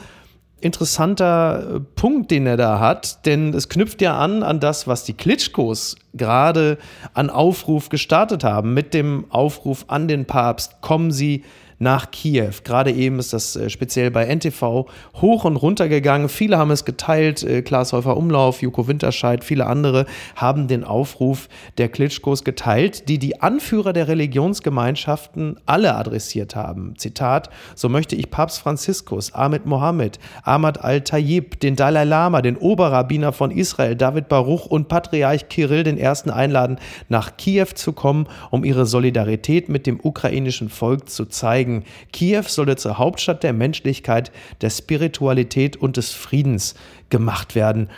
interessanter 0.60 1.76
äh, 1.76 1.80
Punkt, 1.80 2.30
den 2.30 2.46
er 2.46 2.56
da 2.56 2.78
hat, 2.78 3.26
denn 3.26 3.52
es 3.52 3.68
knüpft 3.68 4.00
ja 4.00 4.16
an 4.16 4.44
an 4.44 4.60
das, 4.60 4.86
was 4.86 5.02
die 5.02 5.14
Klitschkos 5.14 5.96
gerade 6.14 6.78
an 7.14 7.30
Aufruf 7.30 7.88
gestartet 7.88 8.44
haben, 8.44 8.72
mit 8.72 8.94
dem 8.94 9.24
Aufruf 9.30 9.86
an 9.88 10.06
den 10.06 10.24
Papst, 10.24 10.80
kommen 10.82 11.10
Sie 11.10 11.42
nach 11.80 12.10
Kiew. 12.10 12.52
Gerade 12.62 12.92
eben 12.92 13.18
ist 13.18 13.32
das 13.32 13.56
äh, 13.56 13.70
speziell 13.70 14.10
bei 14.10 14.26
NTV 14.26 14.86
hoch 15.20 15.44
und 15.44 15.56
runter 15.56 15.88
gegangen. 15.88 16.28
Viele 16.28 16.58
haben 16.58 16.70
es 16.70 16.84
geteilt. 16.84 17.42
Äh, 17.42 17.62
Klaas 17.62 17.94
Häufer 17.94 18.18
Umlauf, 18.18 18.60
Joko 18.60 18.86
Winterscheid, 18.86 19.42
viele 19.42 19.66
andere 19.66 20.04
haben 20.36 20.68
den 20.68 20.84
Aufruf 20.84 21.48
der 21.78 21.88
Klitschkos 21.88 22.44
geteilt, 22.44 23.08
die 23.08 23.18
die 23.18 23.40
Anführer 23.40 23.94
der 23.94 24.08
Religionsgemeinschaften 24.08 25.58
alle 25.64 25.96
adressiert 25.96 26.54
haben. 26.54 26.96
Zitat: 26.98 27.48
So 27.74 27.88
möchte 27.88 28.14
ich 28.14 28.30
Papst 28.30 28.60
Franziskus, 28.60 29.34
Ahmed 29.34 29.64
Mohammed, 29.64 30.18
Ahmad 30.44 30.84
al-Tayyib, 30.84 31.60
den 31.60 31.76
Dalai 31.76 32.04
Lama, 32.04 32.42
den 32.42 32.58
Oberrabbiner 32.58 33.32
von 33.32 33.50
Israel, 33.50 33.96
David 33.96 34.28
Baruch 34.28 34.66
und 34.66 34.88
Patriarch 34.88 35.48
Kirill 35.48 35.84
den 35.84 35.96
Ersten 35.96 36.28
einladen, 36.28 36.78
nach 37.08 37.38
Kiew 37.38 37.68
zu 37.74 37.94
kommen, 37.94 38.26
um 38.50 38.64
ihre 38.64 38.84
Solidarität 38.84 39.70
mit 39.70 39.86
dem 39.86 39.98
ukrainischen 40.02 40.68
Volk 40.68 41.08
zu 41.08 41.24
zeigen 41.24 41.69
zeigen, 41.70 41.84
Kiew 42.12 42.44
solle 42.46 42.76
zur 42.76 42.98
Hauptstadt 42.98 43.42
der 43.42 43.52
Menschlichkeit, 43.52 44.32
der 44.60 44.70
Spiritualität 44.70 45.76
und 45.76 45.96
des 45.96 46.12
Friedens 46.12 46.74
gemacht 47.08 47.54
werden. 47.54 47.88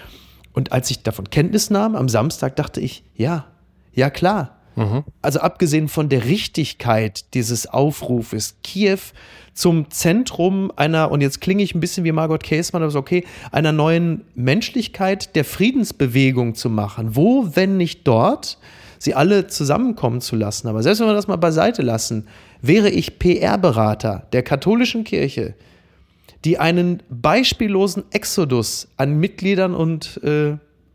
Und 0.53 0.73
als 0.73 0.91
ich 0.91 1.03
davon 1.03 1.31
Kenntnis 1.31 1.71
nahm 1.71 1.97
am 1.97 2.09
Samstag, 2.09 2.57
dachte 2.57 2.81
ich, 2.81 3.05
ja, 3.17 3.47
ja 3.95 4.11
klar. 4.11 4.59
Mhm. 4.75 5.05
Also 5.21 5.41
abgesehen 5.41 5.89
von 5.89 6.09
der 6.09 6.25
Richtigkeit 6.25 7.35
dieses 7.35 7.67
Aufrufes, 7.67 8.57
Kiew 8.63 8.99
zum 9.55 9.91
Zentrum 9.91 10.73
einer, 10.77 11.11
und 11.11 11.21
jetzt 11.21 11.43
klinge 11.43 11.63
ich 11.63 11.75
ein 11.75 11.81
bisschen 11.81 12.05
wie 12.05 12.13
Margot 12.13 12.43
Käßmann, 12.43 12.83
aber 12.83 12.89
ist 12.89 12.97
okay, 12.97 13.25
einer 13.51 13.73
neuen 13.73 14.25
Menschlichkeit 14.35 15.37
der 15.37 15.45
Friedensbewegung 15.45 16.55
zu 16.55 16.71
machen. 16.71 17.17
Wo, 17.17 17.51
wenn 17.55 17.77
nicht 17.77 18.07
dort, 18.07 18.59
sie 18.99 19.15
alle 19.15 19.47
zusammenkommen 19.49 20.21
zu 20.21 20.37
lassen. 20.37 20.69
Aber 20.69 20.83
selbst 20.83 21.01
wenn 21.01 21.09
wir 21.09 21.15
das 21.15 21.27
mal 21.27 21.37
beiseite 21.37 21.83
lassen, 21.83 22.29
wäre 22.63 22.89
ich 22.89 23.19
PR-Berater 23.19 24.27
der 24.33 24.43
katholischen 24.43 25.05
Kirche, 25.05 25.55
die 26.45 26.59
einen 26.59 27.03
beispiellosen 27.11 28.05
Exodus 28.11 28.89
an 28.97 29.19
Mitgliedern 29.19 29.75
und 29.75 30.21
äh, 30.25 30.53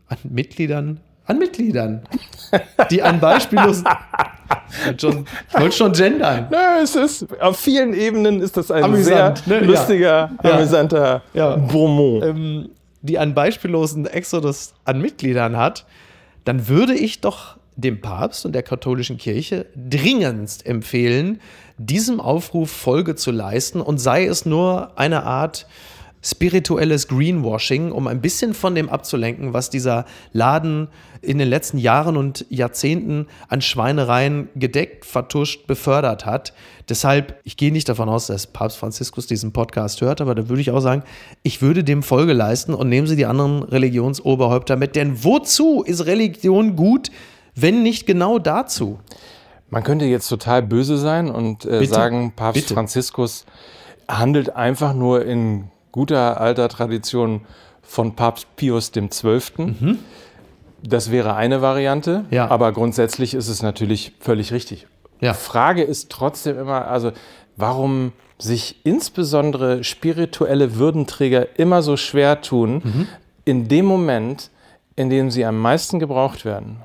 an 0.08 0.18
Mitgliedern, 0.24 1.00
an 1.26 1.38
Mitgliedern, 1.38 2.02
die 2.90 3.02
einen 3.02 3.20
beispiellosen 3.20 3.86
ich 4.96 5.04
wollte 5.60 5.76
schon 5.76 5.92
gendern. 5.92 6.48
Nö, 6.50 6.82
es 6.82 6.94
ist, 6.96 7.26
auf 7.40 7.58
vielen 7.58 7.94
Ebenen 7.94 8.40
ist 8.40 8.56
das 8.56 8.70
ein 8.70 8.84
Amüsant, 8.84 9.38
sehr 9.38 9.60
ne? 9.60 9.66
lustiger, 9.66 10.30
ja. 10.42 10.50
amüsanter 10.50 11.22
ja. 11.34 11.56
Bonmot. 11.56 12.24
Ähm, 12.24 12.70
die 13.02 13.18
einen 13.18 13.34
beispiellosen 13.34 14.06
Exodus 14.06 14.74
an 14.84 15.00
Mitgliedern 15.00 15.56
hat, 15.56 15.86
dann 16.44 16.68
würde 16.68 16.94
ich 16.94 17.20
doch 17.20 17.56
dem 17.78 18.00
Papst 18.00 18.44
und 18.44 18.52
der 18.52 18.64
katholischen 18.64 19.18
Kirche 19.18 19.66
dringendst 19.76 20.66
empfehlen, 20.66 21.40
diesem 21.78 22.20
Aufruf 22.20 22.70
Folge 22.70 23.14
zu 23.14 23.30
leisten 23.30 23.80
und 23.80 23.98
sei 23.98 24.26
es 24.26 24.44
nur 24.44 24.98
eine 24.98 25.22
Art 25.22 25.66
spirituelles 26.20 27.06
Greenwashing, 27.06 27.92
um 27.92 28.08
ein 28.08 28.20
bisschen 28.20 28.52
von 28.52 28.74
dem 28.74 28.88
abzulenken, 28.88 29.52
was 29.52 29.70
dieser 29.70 30.04
Laden 30.32 30.88
in 31.22 31.38
den 31.38 31.48
letzten 31.48 31.78
Jahren 31.78 32.16
und 32.16 32.44
Jahrzehnten 32.48 33.28
an 33.46 33.60
Schweinereien 33.60 34.48
gedeckt, 34.56 35.04
vertuscht, 35.04 35.68
befördert 35.68 36.26
hat. 36.26 36.52
Deshalb, 36.88 37.38
ich 37.44 37.56
gehe 37.56 37.70
nicht 37.70 37.88
davon 37.88 38.08
aus, 38.08 38.26
dass 38.26 38.48
Papst 38.48 38.78
Franziskus 38.78 39.28
diesen 39.28 39.52
Podcast 39.52 40.00
hört, 40.00 40.20
aber 40.20 40.34
da 40.34 40.48
würde 40.48 40.60
ich 40.60 40.72
auch 40.72 40.80
sagen, 40.80 41.04
ich 41.44 41.62
würde 41.62 41.84
dem 41.84 42.02
Folge 42.02 42.32
leisten 42.32 42.74
und 42.74 42.88
nehmen 42.88 43.06
Sie 43.06 43.16
die 43.16 43.26
anderen 43.26 43.62
Religionsoberhäupter 43.62 44.74
mit. 44.74 44.96
Denn 44.96 45.22
wozu 45.22 45.84
ist 45.84 46.06
Religion 46.06 46.74
gut, 46.74 47.10
wenn 47.62 47.82
nicht 47.82 48.06
genau 48.06 48.38
dazu? 48.38 48.98
Man 49.70 49.82
könnte 49.82 50.04
jetzt 50.06 50.28
total 50.28 50.62
böse 50.62 50.96
sein 50.96 51.30
und 51.30 51.64
äh, 51.64 51.84
sagen, 51.84 52.32
Papst 52.34 52.62
Bitte. 52.62 52.74
Franziskus 52.74 53.44
handelt 54.08 54.56
einfach 54.56 54.94
nur 54.94 55.24
in 55.24 55.70
guter 55.92 56.40
alter 56.40 56.68
Tradition 56.68 57.42
von 57.82 58.14
Papst 58.16 58.46
Pius 58.56 58.92
XII. 58.92 59.98
Das 60.82 61.10
wäre 61.10 61.34
eine 61.34 61.60
Variante, 61.60 62.24
Ja. 62.30 62.48
aber 62.50 62.72
grundsätzlich 62.72 63.34
ist 63.34 63.48
es 63.48 63.62
natürlich 63.62 64.12
völlig 64.20 64.52
richtig. 64.52 64.86
Ja. 65.20 65.34
Frage 65.34 65.82
ist 65.82 66.10
trotzdem 66.10 66.58
immer, 66.58 66.86
also 66.86 67.10
warum 67.56 68.12
sich 68.38 68.76
insbesondere 68.84 69.82
spirituelle 69.82 70.76
Würdenträger 70.76 71.58
immer 71.58 71.82
so 71.82 71.96
schwer 71.96 72.40
tun, 72.40 72.80
Mhm. 72.84 73.08
in 73.44 73.68
dem 73.68 73.84
Moment, 73.86 74.50
in 74.94 75.10
dem 75.10 75.30
sie 75.32 75.44
am 75.44 75.58
meisten 75.58 75.98
gebraucht 75.98 76.44
werden, 76.44 76.76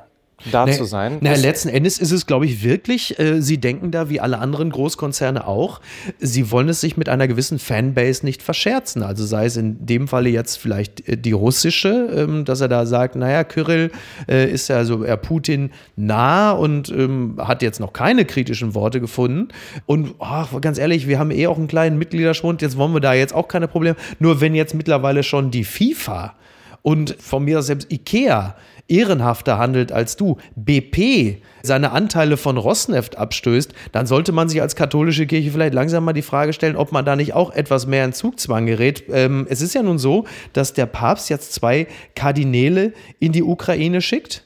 da 0.52 0.68
zu 0.68 0.86
sein. 0.86 1.18
Na, 1.22 1.36
letzten 1.36 1.70
Endes 1.70 2.00
ist 2.00 2.12
es, 2.12 2.26
glaube 2.26 2.46
ich, 2.46 2.64
wirklich, 2.64 3.20
äh, 3.20 3.42
sie 3.42 3.58
denken 3.58 3.92
da 3.92 4.10
wie 4.10 4.20
alle 4.20 4.40
anderen 4.40 4.70
Großkonzerne 4.70 5.48
auch, 5.48 5.82
sie 6.20 6.52
wollen 6.52 6.70
es 6.70 6.82
sich 6.82 6.98
mit 6.98 7.10
einer 7.10 7.28
gewissen 7.28 7.60
Fanbase 7.60 8.26
nicht 8.26 8.44
verscherzen. 8.44 9.04
Also 9.04 9.26
sei 9.26 9.46
es 9.46 9.58
in 9.58 9.86
dem 9.86 10.08
Falle 10.08 10.30
jetzt 10.30 10.58
vielleicht 10.58 11.08
äh, 11.08 11.18
die 11.18 11.32
russische, 11.32 12.10
ähm, 12.16 12.46
dass 12.46 12.62
er 12.62 12.68
da 12.68 12.86
sagt, 12.86 13.16
naja, 13.16 13.44
Kyrill 13.44 13.92
äh, 14.28 14.52
ist 14.52 14.68
ja 14.68 14.84
so 14.86 15.04
eher 15.04 15.18
Putin 15.18 15.72
nah 15.96 16.52
und 16.52 16.90
ähm, 16.90 17.36
hat 17.38 17.62
jetzt 17.62 17.80
noch 17.80 17.94
keine 17.94 18.26
kritischen 18.26 18.76
Worte 18.76 19.00
gefunden. 19.00 19.50
Und 19.86 20.16
ach, 20.20 20.50
ganz 20.62 20.78
ehrlich, 20.78 21.08
wir 21.08 21.20
haben 21.20 21.32
eh 21.32 21.48
auch 21.48 21.58
einen 21.58 21.68
kleinen 21.68 21.98
Mitgliederschwund, 21.98 22.62
jetzt 22.62 22.78
wollen 22.78 22.94
wir 22.94 23.00
da 23.00 23.14
jetzt 23.14 23.34
auch 23.34 23.48
keine 23.48 23.68
Probleme. 23.68 23.96
Nur 24.20 24.42
wenn 24.42 24.56
jetzt 24.56 24.74
mittlerweile 24.74 25.24
schon 25.24 25.52
die 25.52 25.64
FIFA 25.64 26.36
und 26.82 27.16
von 27.20 27.44
mir 27.44 27.60
aus 27.60 27.68
selbst 27.68 27.92
Ikea 27.92 28.56
ehrenhafter 28.88 29.58
handelt 29.58 29.92
als 29.92 30.18
du, 30.18 30.38
BP 30.56 31.38
seine 31.62 31.92
Anteile 31.92 32.38
von 32.38 32.58
Rosneft 32.58 33.18
abstößt, 33.18 33.74
dann 33.92 34.06
sollte 34.06 34.32
man 34.32 34.50
sich 34.50 34.62
als 34.62 34.76
katholische 34.76 35.26
Kirche 35.26 35.52
vielleicht 35.52 35.74
langsam 35.74 36.04
mal 36.04 36.14
die 36.14 36.22
Frage 36.22 36.54
stellen, 36.54 36.76
ob 36.76 36.92
man 36.92 37.06
da 37.06 37.16
nicht 37.16 37.34
auch 37.34 37.52
etwas 37.52 37.88
mehr 37.88 38.06
in 38.06 38.14
Zugzwang 38.14 38.66
gerät. 38.66 39.04
Ähm, 39.10 39.48
es 39.50 39.62
ist 39.62 39.74
ja 39.74 39.84
nun 39.84 39.98
so, 39.98 40.26
dass 40.52 40.74
der 40.74 40.86
Papst 40.86 41.30
jetzt 41.30 41.54
zwei 41.54 41.88
Kardinäle 42.16 42.94
in 43.20 43.32
die 43.32 43.44
Ukraine 43.44 44.02
schickt. 44.02 44.44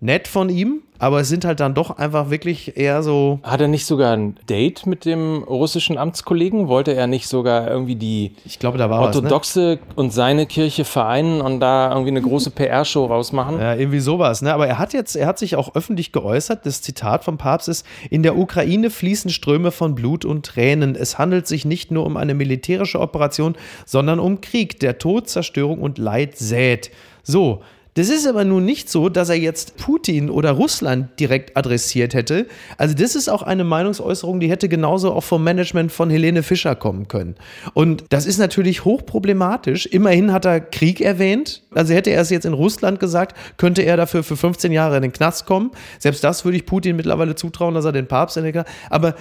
Nett 0.00 0.28
von 0.28 0.48
ihm, 0.48 0.82
aber 0.98 1.20
es 1.20 1.28
sind 1.28 1.44
halt 1.44 1.60
dann 1.60 1.74
doch 1.74 1.98
einfach 1.98 2.30
wirklich 2.30 2.76
eher 2.76 3.02
so 3.02 3.40
Hat 3.42 3.60
er 3.60 3.68
nicht 3.68 3.86
sogar 3.86 4.16
ein 4.16 4.36
Date 4.48 4.86
mit 4.86 5.04
dem 5.04 5.42
russischen 5.44 5.96
Amtskollegen? 5.96 6.68
Wollte 6.68 6.94
er 6.94 7.06
nicht 7.06 7.28
sogar 7.28 7.68
irgendwie 7.68 7.96
die 7.96 8.32
ich 8.44 8.58
glaube, 8.58 8.78
da 8.78 8.90
war 8.90 9.00
was. 9.00 9.14
Ne? 9.14 9.22
orthodoxe 9.22 9.78
und 9.94 10.12
seine 10.12 10.46
Kirche 10.46 10.84
vereinen 10.84 11.40
und 11.40 11.60
da 11.60 11.90
irgendwie 11.90 12.10
eine 12.10 12.22
große 12.22 12.50
PR-Show 12.58 13.06
rausmachen? 13.06 13.58
Ja, 13.58 13.74
irgendwie 13.74 14.00
sowas, 14.00 14.42
ne? 14.42 14.52
Aber 14.52 14.66
er 14.66 14.78
hat 14.78 14.92
jetzt, 14.92 15.14
er 15.14 15.26
hat 15.26 15.38
sich 15.38 15.56
auch 15.56 15.74
öffentlich 15.74 16.12
geäußert. 16.12 16.66
Das 16.66 16.82
Zitat 16.82 17.24
vom 17.24 17.38
Papst 17.38 17.68
ist: 17.68 17.86
In 18.10 18.22
der 18.22 18.36
Ukraine 18.36 18.90
fließen 18.90 19.30
Ströme 19.30 19.70
von 19.70 19.94
Blut 19.94 20.24
und 20.24 20.44
Tränen. 20.44 20.96
Es 20.96 21.18
handelt 21.18 21.46
sich 21.46 21.64
nicht 21.64 21.90
nur 21.90 22.06
um 22.06 22.16
eine 22.16 22.34
militärische 22.34 23.00
Operation, 23.00 23.56
sondern 23.86 24.18
um 24.18 24.40
Krieg, 24.40 24.80
der 24.80 24.98
Tod, 24.98 25.28
Zerstörung 25.28 25.80
und 25.80 25.98
Leid 25.98 26.36
sät. 26.36 26.90
So. 27.22 27.62
Das 27.94 28.08
ist 28.08 28.26
aber 28.26 28.44
nun 28.44 28.64
nicht 28.64 28.88
so, 28.88 29.08
dass 29.08 29.28
er 29.28 29.36
jetzt 29.36 29.76
Putin 29.76 30.30
oder 30.30 30.52
Russland 30.52 31.18
direkt 31.18 31.56
adressiert 31.56 32.14
hätte. 32.14 32.46
Also 32.76 32.94
das 32.94 33.16
ist 33.16 33.28
auch 33.28 33.42
eine 33.42 33.64
Meinungsäußerung, 33.64 34.40
die 34.40 34.50
hätte 34.50 34.68
genauso 34.68 35.12
auch 35.12 35.24
vom 35.24 35.42
Management 35.42 35.90
von 35.90 36.08
Helene 36.10 36.42
Fischer 36.42 36.76
kommen 36.76 37.08
können. 37.08 37.34
Und 37.74 38.04
das 38.10 38.26
ist 38.26 38.38
natürlich 38.38 38.84
hochproblematisch. 38.84 39.86
Immerhin 39.86 40.32
hat 40.32 40.44
er 40.44 40.60
Krieg 40.60 41.00
erwähnt. 41.00 41.62
Also 41.74 41.92
hätte 41.92 42.10
er 42.10 42.20
es 42.20 42.30
jetzt 42.30 42.46
in 42.46 42.52
Russland 42.52 43.00
gesagt, 43.00 43.36
könnte 43.56 43.82
er 43.82 43.96
dafür 43.96 44.22
für 44.22 44.36
15 44.36 44.70
Jahre 44.70 44.96
in 44.96 45.02
den 45.02 45.12
Knast 45.12 45.46
kommen. 45.46 45.70
Selbst 45.98 46.22
das 46.22 46.44
würde 46.44 46.56
ich 46.56 46.66
Putin 46.66 46.96
mittlerweile 46.96 47.34
zutrauen, 47.34 47.74
dass 47.74 47.84
er 47.84 47.92
den 47.92 48.06
Papst 48.06 48.36
in 48.36 48.44
den 48.44 48.52
Knast. 48.52 48.68
Aber 48.90 49.14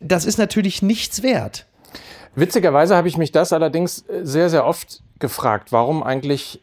das 0.00 0.24
ist 0.24 0.38
natürlich 0.38 0.82
nichts 0.82 1.22
wert. 1.22 1.66
Witzigerweise 2.34 2.96
habe 2.96 3.08
ich 3.08 3.18
mich 3.18 3.30
das 3.30 3.52
allerdings 3.52 4.04
sehr, 4.22 4.48
sehr 4.48 4.64
oft 4.64 5.02
gefragt, 5.18 5.70
warum 5.70 6.02
eigentlich 6.02 6.60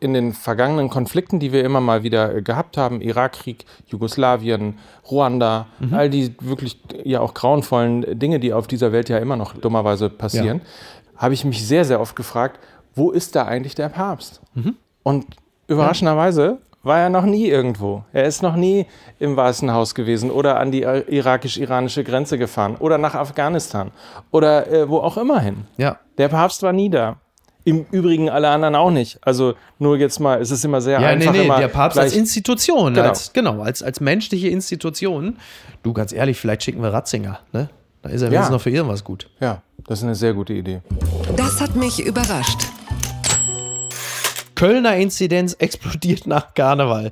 in 0.00 0.12
den 0.12 0.32
vergangenen 0.32 0.90
Konflikten, 0.90 1.40
die 1.40 1.52
wir 1.52 1.64
immer 1.64 1.80
mal 1.80 2.02
wieder 2.02 2.34
äh, 2.34 2.42
gehabt 2.42 2.76
haben, 2.76 3.00
Irakkrieg, 3.00 3.64
Jugoslawien, 3.86 4.78
Ruanda, 5.10 5.66
all 5.92 6.10
die 6.10 6.34
wirklich 6.40 6.80
äh, 6.92 7.08
ja 7.08 7.20
auch 7.20 7.34
grauenvollen 7.34 8.18
Dinge, 8.18 8.40
die 8.40 8.52
auf 8.52 8.66
dieser 8.66 8.92
Welt 8.92 9.08
ja 9.08 9.18
immer 9.18 9.36
noch 9.36 9.54
dummerweise 9.54 10.10
passieren, 10.10 10.60
habe 11.16 11.34
ich 11.34 11.44
mich 11.44 11.66
sehr, 11.66 11.84
sehr 11.84 12.00
oft 12.00 12.14
gefragt, 12.16 12.60
wo 12.94 13.10
ist 13.10 13.36
da 13.36 13.46
eigentlich 13.46 13.74
der 13.74 13.88
Papst? 13.88 14.40
Und 15.02 15.26
überraschenderweise 15.66 16.58
war 16.82 17.00
er 17.00 17.10
noch 17.10 17.24
nie 17.24 17.48
irgendwo. 17.48 18.04
Er 18.12 18.24
ist 18.24 18.42
noch 18.42 18.54
nie 18.54 18.86
im 19.18 19.36
Weißen 19.36 19.72
Haus 19.72 19.94
gewesen 19.94 20.30
oder 20.30 20.60
an 20.60 20.70
die 20.70 20.82
äh, 20.84 21.00
irakisch-iranische 21.08 22.04
Grenze 22.04 22.38
gefahren 22.38 22.76
oder 22.76 22.96
nach 22.96 23.14
Afghanistan 23.14 23.90
oder 24.30 24.70
äh, 24.70 24.88
wo 24.88 24.98
auch 24.98 25.16
immer 25.16 25.40
hin. 25.40 25.64
Ja. 25.76 25.98
Der 26.16 26.28
Papst 26.28 26.62
war 26.62 26.72
nie 26.72 26.88
da. 26.88 27.16
Im 27.66 27.84
Übrigen 27.90 28.30
alle 28.30 28.48
anderen 28.48 28.76
auch 28.76 28.92
nicht. 28.92 29.18
Also 29.22 29.54
nur 29.80 29.98
jetzt 29.98 30.20
mal, 30.20 30.40
es 30.40 30.50
ist 30.52 30.64
immer 30.64 30.80
sehr 30.80 30.94
Ja, 31.00 31.00
nee, 31.00 31.06
einfach. 31.26 31.32
nee, 31.32 31.44
immer 31.44 31.58
der 31.58 31.66
Papst 31.68 31.96
gleich- 31.96 32.04
als 32.04 32.14
Institution, 32.16 32.94
Genau. 32.94 33.08
als, 33.08 33.32
genau, 33.32 33.60
als, 33.60 33.82
als 33.82 33.98
menschliche 34.00 34.48
Institution. 34.48 35.36
Du, 35.82 35.92
ganz 35.92 36.12
ehrlich, 36.12 36.38
vielleicht 36.38 36.62
schicken 36.62 36.80
wir 36.80 36.92
Ratzinger, 36.92 37.40
ne? 37.52 37.68
Da 38.02 38.10
ist 38.10 38.22
er 38.22 38.28
Ja. 38.28 38.32
wenigstens 38.34 38.52
noch 38.52 38.60
für 38.60 38.70
irgendwas 38.70 39.02
gut. 39.02 39.28
Ja, 39.40 39.62
das 39.86 39.98
ist 39.98 40.04
eine 40.04 40.14
sehr 40.14 40.32
gute 40.32 40.52
Idee. 40.52 40.80
Das 41.36 41.60
hat 41.60 41.74
mich 41.74 41.98
überrascht. 41.98 42.60
Kölner 44.54 44.96
Inzidenz 44.96 45.54
explodiert 45.58 46.26
nach 46.26 46.54
Karneval. 46.54 47.10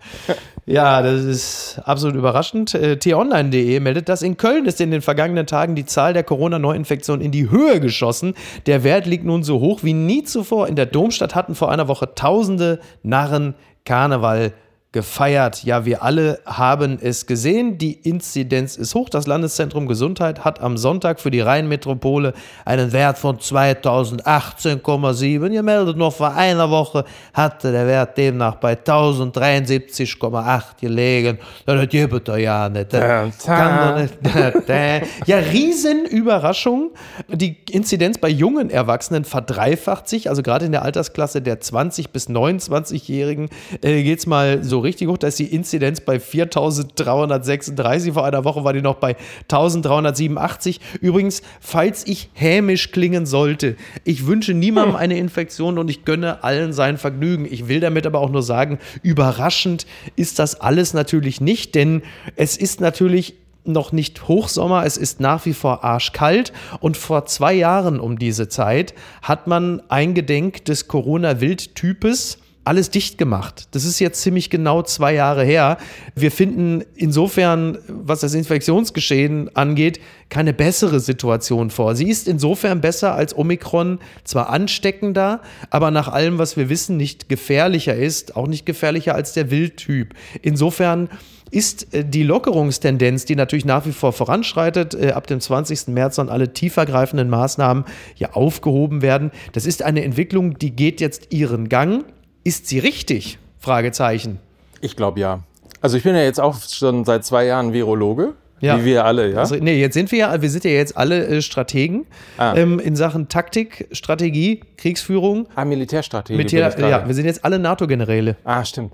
Ja, 0.66 1.03
das 1.03 1.22
ist 1.24 1.81
absolut 1.85 2.16
überraschend. 2.16 2.74
Äh, 2.74 2.96
t-online.de 2.98 3.81
meldet, 3.81 4.09
dass 4.09 4.22
in 4.22 4.38
Köln 4.38 4.64
ist 4.64 4.81
in 4.81 4.90
den 4.90 5.03
vergangenen 5.03 5.46
Tagen 5.46 5.74
die 5.74 5.85
Zahl 5.85 6.14
der 6.14 6.24
Corona-Neuinfektionen 6.24 7.22
in 7.22 7.33
die 7.33 7.50
Höhe 7.50 7.81
geschossen. 7.81 8.33
Der 8.64 8.83
Wert 8.83 9.05
liegt 9.05 9.24
nun 9.24 9.42
so 9.42 9.61
hoch 9.61 9.81
wie 9.83 9.92
nie 9.92 10.24
zuvor. 10.24 10.66
In 10.66 10.77
der 10.77 10.87
Domstadt 10.87 11.35
hatten 11.35 11.55
vor 11.55 11.70
einer 11.70 11.87
Woche 11.87 12.14
Tausende 12.14 12.81
Narren 13.03 13.55
Karneval 13.85 14.55
gefeiert. 14.94 15.64
Ja, 15.64 15.85
wir 15.85 16.02
alle 16.04 16.38
haben 16.46 16.98
es 17.02 17.26
gesehen. 17.26 17.76
Die 17.78 17.92
Inzidenz 17.92 18.76
ist 18.76 18.94
hoch. 18.94 19.09
Das 19.11 19.26
Landeszentrum 19.26 19.88
Gesundheit 19.88 20.44
hat 20.44 20.61
am 20.61 20.76
Sonntag 20.78 21.18
für 21.20 21.33
die 21.33 21.40
Rheinmetropole 21.40 22.33
einen 22.64 22.92
Wert 22.92 23.18
von 23.18 23.38
2018,7 23.38 25.50
gemeldet. 25.50 25.96
Noch 25.96 26.14
vor 26.14 26.33
einer 26.35 26.70
Woche 26.70 27.04
hatte 27.33 27.72
der 27.72 27.88
Wert 27.88 28.16
demnach 28.16 28.54
bei 28.54 28.74
1073,8 28.74 30.62
gelegen. 30.80 31.40
Das 31.66 31.88
gibt 31.88 32.28
er 32.28 32.38
ja 32.38 32.68
nicht. 32.68 32.92
Das 32.92 33.44
kann 33.44 33.96
doch 33.96 34.00
nicht. 34.00 34.14
Ja, 35.26 35.38
Riesenüberraschung. 35.38 36.92
Die 37.28 37.57
Inzidenz 37.68 38.18
bei 38.18 38.28
jungen 38.28 38.70
Erwachsenen 38.70 39.24
verdreifacht 39.24 40.09
sich. 40.09 40.28
Also 40.28 40.42
gerade 40.42 40.66
in 40.66 40.72
der 40.72 40.83
Altersklasse 40.83 41.42
der 41.42 41.61
20- 41.61 42.11
bis 42.12 42.28
29-Jährigen 42.28 43.48
äh, 43.83 44.04
geht 44.04 44.20
es 44.20 44.26
mal 44.26 44.62
so 44.62 44.83
richtig 44.84 45.08
hoch. 45.08 45.18
Da 45.18 45.26
ist 45.26 45.38
die 45.38 45.52
Inzidenz 45.52 46.00
bei 46.00 46.16
4.336. 46.16 48.12
Vor 48.12 48.24
einer 48.24 48.44
Woche 48.44 48.64
war 48.64 48.72
die 48.72 48.82
noch 48.82 48.96
bei 48.96 49.16
1.387. 49.48 50.78
Übrigens, 51.00 51.42
falls 51.60 52.06
ich 52.06 52.30
hämisch 52.34 52.92
klingen 52.92 53.26
sollte, 53.26 53.76
ich 54.04 54.26
wünsche 54.26 54.54
niemandem 54.54 54.96
eine 54.96 55.18
Infektion 55.18 55.78
und 55.78 55.90
ich 55.90 56.04
gönne 56.04 56.44
allen 56.44 56.72
sein 56.72 56.98
Vergnügen. 56.98 57.46
Ich 57.50 57.68
will 57.68 57.80
damit 57.80 58.06
aber 58.06 58.20
auch 58.20 58.30
nur 58.30 58.42
sagen, 58.42 58.78
überraschend 59.02 59.86
ist 60.16 60.38
das 60.38 60.60
alles 60.60 60.94
natürlich 60.94 61.40
nicht, 61.40 61.74
denn 61.74 62.02
es 62.36 62.56
ist 62.56 62.80
natürlich 62.80 63.34
noch 63.64 63.92
nicht 63.92 64.28
Hochsommer, 64.28 64.84
es 64.84 64.96
ist 64.96 65.20
nach 65.20 65.46
wie 65.46 65.54
vor 65.54 65.84
arschkalt 65.84 66.52
und 66.80 66.96
vor 66.96 67.26
zwei 67.26 67.54
Jahren 67.54 67.98
um 67.98 68.18
diese 68.18 68.48
Zeit 68.48 68.94
hat 69.22 69.46
man 69.46 69.82
eingedenk 69.88 70.64
des 70.66 70.86
Corona-Wildtypes 70.86 72.38
alles 72.64 72.90
dicht 72.90 73.18
gemacht. 73.18 73.68
Das 73.72 73.85
ist 73.85 73.98
jetzt 74.00 74.22
ziemlich 74.22 74.50
genau 74.50 74.83
zwei 74.83 75.14
Jahre 75.14 75.44
her. 75.44 75.79
Wir 76.14 76.31
finden 76.31 76.83
insofern, 76.96 77.79
was 77.88 78.20
das 78.20 78.35
Infektionsgeschehen 78.35 79.55
angeht, 79.55 80.00
keine 80.31 80.53
bessere 80.53 81.00
Situation 81.00 81.70
vor. 81.70 81.94
Sie 81.94 82.09
ist 82.09 82.27
insofern 82.27 82.81
besser 82.81 83.14
als 83.14 83.37
Omikron, 83.37 83.98
zwar 84.24 84.48
ansteckender, 84.48 85.40
aber 85.70 85.90
nach 85.90 86.09
allem, 86.09 86.38
was 86.38 86.57
wir 86.57 86.68
wissen, 86.68 86.96
nicht 86.96 87.29
gefährlicher 87.29 87.94
ist, 87.94 88.37
auch 88.37 88.46
nicht 88.46 88.64
gefährlicher 88.64 89.14
als 89.14 89.35
der 89.35 89.50
Wildtyp. 89.50 90.14
Insofern 90.42 91.09
ist 91.50 91.94
äh, 91.94 92.05
die 92.05 92.22
Lockerungstendenz, 92.22 93.24
die 93.24 93.37
natürlich 93.37 93.64
nach 93.64 93.87
wie 93.87 93.92
vor 93.92 94.12
voranschreitet, 94.12 94.94
äh, 94.94 95.12
ab 95.12 95.27
dem 95.27 95.40
20. 95.40 95.88
März 95.88 96.16
sollen 96.16 96.29
alle 96.29 96.53
tiefergreifenden 96.53 97.29
Maßnahmen 97.29 97.85
ja 98.16 98.33
aufgehoben 98.33 99.03
werden. 99.03 99.31
Das 99.53 99.66
ist 99.66 99.83
eine 99.83 100.03
Entwicklung, 100.03 100.59
die 100.59 100.70
geht 100.70 101.00
jetzt 101.00 101.33
ihren 101.33 101.68
Gang. 101.68 102.05
Ist 102.44 102.68
sie 102.68 102.78
richtig? 102.78 103.38
Fragezeichen. 103.59 104.38
Ich 104.80 104.96
glaube 104.96 105.20
ja. 105.20 105.40
Also 105.80 105.96
ich 105.96 106.02
bin 106.02 106.14
ja 106.14 106.22
jetzt 106.22 106.40
auch 106.40 106.57
schon 106.61 107.04
seit 107.04 107.24
zwei 107.24 107.46
Jahren 107.46 107.72
Virologe, 107.72 108.35
Ja. 108.61 108.78
wie 108.78 108.85
wir 108.85 109.04
alle, 109.04 109.33
ja. 109.33 109.38
Also, 109.38 109.57
nee, 109.57 109.78
jetzt 109.80 109.94
sind 109.94 110.11
wir 110.12 110.18
ja, 110.18 110.40
wir 110.42 110.50
sind 110.50 110.64
ja 110.64 110.70
jetzt 110.70 110.96
alle 110.96 111.26
äh, 111.26 111.42
Strategen 111.42 112.07
Ah. 112.38 112.54
ähm, 112.57 112.78
in 112.78 112.96
Sachen 112.96 113.28
Taktik, 113.28 113.88
Strategie, 113.92 114.61
Kriegsführung. 114.76 115.46
ah, 115.54 115.64
Militärstrategie. 115.64 116.42
Gerade. 116.44 116.90
ja, 116.90 117.07
wir 117.07 117.14
sind 117.14 117.26
jetzt 117.26 117.44
alle 117.44 117.59
NATO-Generäle. 117.59 118.37
ah, 118.44 118.64
stimmt. 118.64 118.92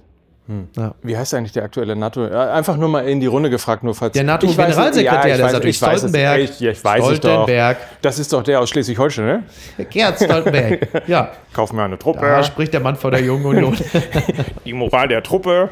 Ja. 0.77 0.95
Wie 1.03 1.17
heißt 1.17 1.35
eigentlich 1.35 1.53
der 1.53 1.65
aktuelle 1.65 1.95
NATO? 1.95 2.25
Einfach 2.25 2.77
nur 2.77 2.89
mal 2.89 3.07
in 3.09 3.21
die 3.21 3.27
Runde 3.27 3.51
gefragt, 3.51 3.85
nur 3.85 3.95
falls 3.95 4.13
Der 4.13 4.25
NATO-Generalsekretär, 4.25 5.31
ja, 5.31 5.37
der 5.37 5.47
ist 5.47 5.53
natürlich 5.53 5.77
Stoltenberg. 5.77 6.41
Es, 6.41 6.61
ich, 6.61 6.67
ich 6.67 6.85
weiß 6.85 7.17
Stoltenberg. 7.17 7.77
Es 7.79 7.85
doch. 7.85 7.99
Das 8.03 8.19
ist 8.19 8.33
doch 8.33 8.43
der 8.43 8.61
aus 8.61 8.71
Schleswig-Holstein, 8.71 9.25
ne? 9.25 9.43
Gerhard 9.91 10.17
Stoltenberg. 10.17 11.09
ja. 11.09 11.31
Kauf 11.53 11.73
mir 11.73 11.83
eine 11.83 11.99
Truppe. 11.99 12.21
Da 12.21 12.45
spricht 12.45 12.73
der 12.73 12.81
Mann 12.81 12.95
vor 12.95 13.11
der 13.11 13.23
Jungen 13.23 13.45
Union. 13.45 13.77
die 14.65 14.73
Moral 14.73 15.09
der 15.09 15.23
Truppe. 15.23 15.69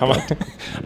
haben, 0.00 0.14
wir, 0.14 0.16
haben 0.16 0.16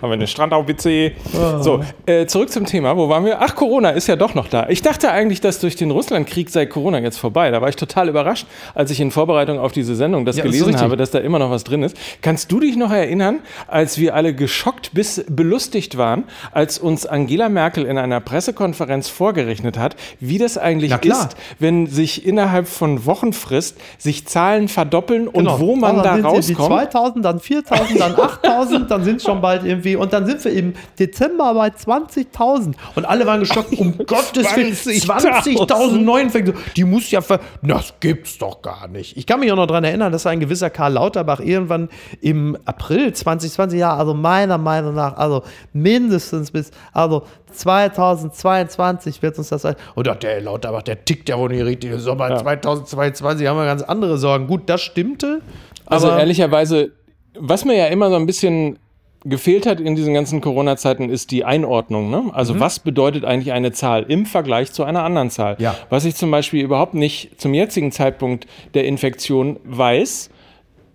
wir 0.02 0.12
eine 0.12 0.26
Strandau-WC. 0.26 1.12
Oh. 1.34 1.62
So, 1.62 1.84
äh, 2.06 2.26
zurück 2.26 2.50
zum 2.50 2.66
Thema. 2.66 2.96
Wo 2.96 3.08
waren 3.08 3.24
wir? 3.24 3.40
Ach, 3.40 3.54
Corona 3.54 3.90
ist 3.90 4.08
ja 4.08 4.16
doch 4.16 4.34
noch 4.34 4.48
da. 4.48 4.68
Ich 4.68 4.82
dachte 4.82 5.12
eigentlich, 5.12 5.40
dass 5.40 5.60
durch 5.60 5.76
den 5.76 5.92
Russlandkrieg 5.92 6.50
sei 6.50 6.66
Corona 6.66 6.98
jetzt 6.98 7.18
vorbei. 7.18 7.52
Da 7.52 7.60
war 7.60 7.68
ich 7.68 7.76
total 7.76 8.08
überrascht, 8.08 8.46
als 8.74 8.90
ich 8.90 9.00
in 9.00 9.12
Vorbereitung 9.12 9.60
auf 9.60 9.70
diese 9.70 9.94
Sendung 9.94 10.24
das 10.24 10.36
ja, 10.36 10.42
gelesen 10.42 10.80
habe, 10.80 10.96
dass 10.96 11.12
da 11.12 11.20
immer 11.20 11.38
noch 11.38 11.50
was 11.50 11.62
drin 11.62 11.84
ist. 11.84 11.96
Kannst 12.22 12.50
du 12.50 12.58
dich 12.58 12.76
noch 12.76 12.91
erinnern, 12.96 13.40
als 13.66 13.98
wir 13.98 14.14
alle 14.14 14.34
geschockt 14.34 14.92
bis 14.94 15.24
belustigt 15.28 15.96
waren, 15.96 16.24
als 16.52 16.78
uns 16.78 17.06
Angela 17.06 17.48
Merkel 17.48 17.84
in 17.84 17.98
einer 17.98 18.20
Pressekonferenz 18.20 19.08
vorgerechnet 19.08 19.78
hat, 19.78 19.96
wie 20.20 20.38
das 20.38 20.58
eigentlich 20.58 20.92
ist, 21.04 21.36
wenn 21.58 21.86
sich 21.86 22.26
innerhalb 22.26 22.68
von 22.68 23.04
Wochenfrist 23.06 23.76
sich 23.98 24.26
Zahlen 24.26 24.68
verdoppeln 24.68 25.30
genau. 25.32 25.54
und 25.54 25.60
wo 25.60 25.76
man 25.76 26.00
also 26.00 26.22
da 26.22 26.28
rauskommt. 26.28 26.44
Sie 26.44 26.54
2000, 26.54 27.24
dann 27.24 27.40
4000, 27.40 28.00
dann 28.00 28.14
8000, 28.14 28.90
dann 28.90 29.04
sind 29.04 29.22
schon 29.22 29.40
bald 29.40 29.64
irgendwie 29.64 29.96
und 29.96 30.12
dann 30.12 30.26
sind 30.26 30.44
wir 30.44 30.52
im 30.52 30.74
Dezember 30.98 31.54
bei 31.54 31.68
20.000 31.68 32.74
und 32.94 33.04
alle 33.04 33.26
waren 33.26 33.40
geschockt, 33.40 33.78
um 33.78 33.96
Gottes 34.06 34.56
Willen, 34.56 34.74
20.000 34.74 35.98
Neuinfektionen, 35.98 36.62
die 36.76 36.84
muss 36.84 37.10
ja, 37.10 37.20
ver 37.20 37.40
das 37.62 37.94
gibt's 38.00 38.38
doch 38.38 38.62
gar 38.62 38.88
nicht. 38.88 39.16
Ich 39.16 39.26
kann 39.26 39.40
mich 39.40 39.50
auch 39.52 39.56
noch 39.56 39.66
daran 39.66 39.84
erinnern, 39.84 40.12
dass 40.12 40.26
ein 40.26 40.40
gewisser 40.40 40.70
Karl 40.70 40.92
Lauterbach 40.94 41.40
irgendwann 41.40 41.88
im 42.20 42.56
April 42.64 42.81
2020, 42.88 43.78
ja, 43.78 43.96
also 43.96 44.14
meiner 44.14 44.58
Meinung 44.58 44.94
nach, 44.94 45.16
also 45.16 45.42
mindestens 45.72 46.50
bis, 46.50 46.70
also 46.92 47.22
2022 47.52 49.22
wird 49.22 49.38
uns 49.38 49.48
das 49.48 49.62
sein. 49.62 49.76
Und 49.94 50.06
der 50.22 50.40
Lauterbach, 50.40 50.82
der 50.82 51.04
tickt 51.04 51.28
ja 51.28 51.38
wohl 51.38 51.50
nicht 51.50 51.64
richtig. 51.64 51.92
Sommer 51.98 52.30
ja. 52.30 52.36
2022 52.38 53.46
haben 53.46 53.56
wir 53.56 53.66
ganz 53.66 53.82
andere 53.82 54.18
Sorgen. 54.18 54.46
Gut, 54.46 54.62
das 54.66 54.82
stimmte. 54.82 55.40
Also 55.86 56.08
ehrlicherweise, 56.08 56.92
was 57.38 57.64
mir 57.64 57.76
ja 57.76 57.86
immer 57.86 58.08
so 58.10 58.16
ein 58.16 58.26
bisschen 58.26 58.78
gefehlt 59.24 59.66
hat 59.66 59.80
in 59.80 59.94
diesen 59.94 60.14
ganzen 60.14 60.40
Corona-Zeiten, 60.40 61.08
ist 61.08 61.30
die 61.30 61.44
Einordnung. 61.44 62.10
Ne? 62.10 62.30
Also 62.32 62.54
mhm. 62.54 62.60
was 62.60 62.80
bedeutet 62.80 63.24
eigentlich 63.24 63.52
eine 63.52 63.72
Zahl 63.72 64.04
im 64.08 64.26
Vergleich 64.26 64.72
zu 64.72 64.84
einer 64.84 65.04
anderen 65.04 65.30
Zahl? 65.30 65.56
Ja. 65.58 65.76
Was 65.90 66.04
ich 66.04 66.16
zum 66.16 66.30
Beispiel 66.30 66.62
überhaupt 66.62 66.94
nicht 66.94 67.40
zum 67.40 67.54
jetzigen 67.54 67.92
Zeitpunkt 67.92 68.46
der 68.74 68.84
Infektion 68.84 69.60
weiß, 69.64 70.30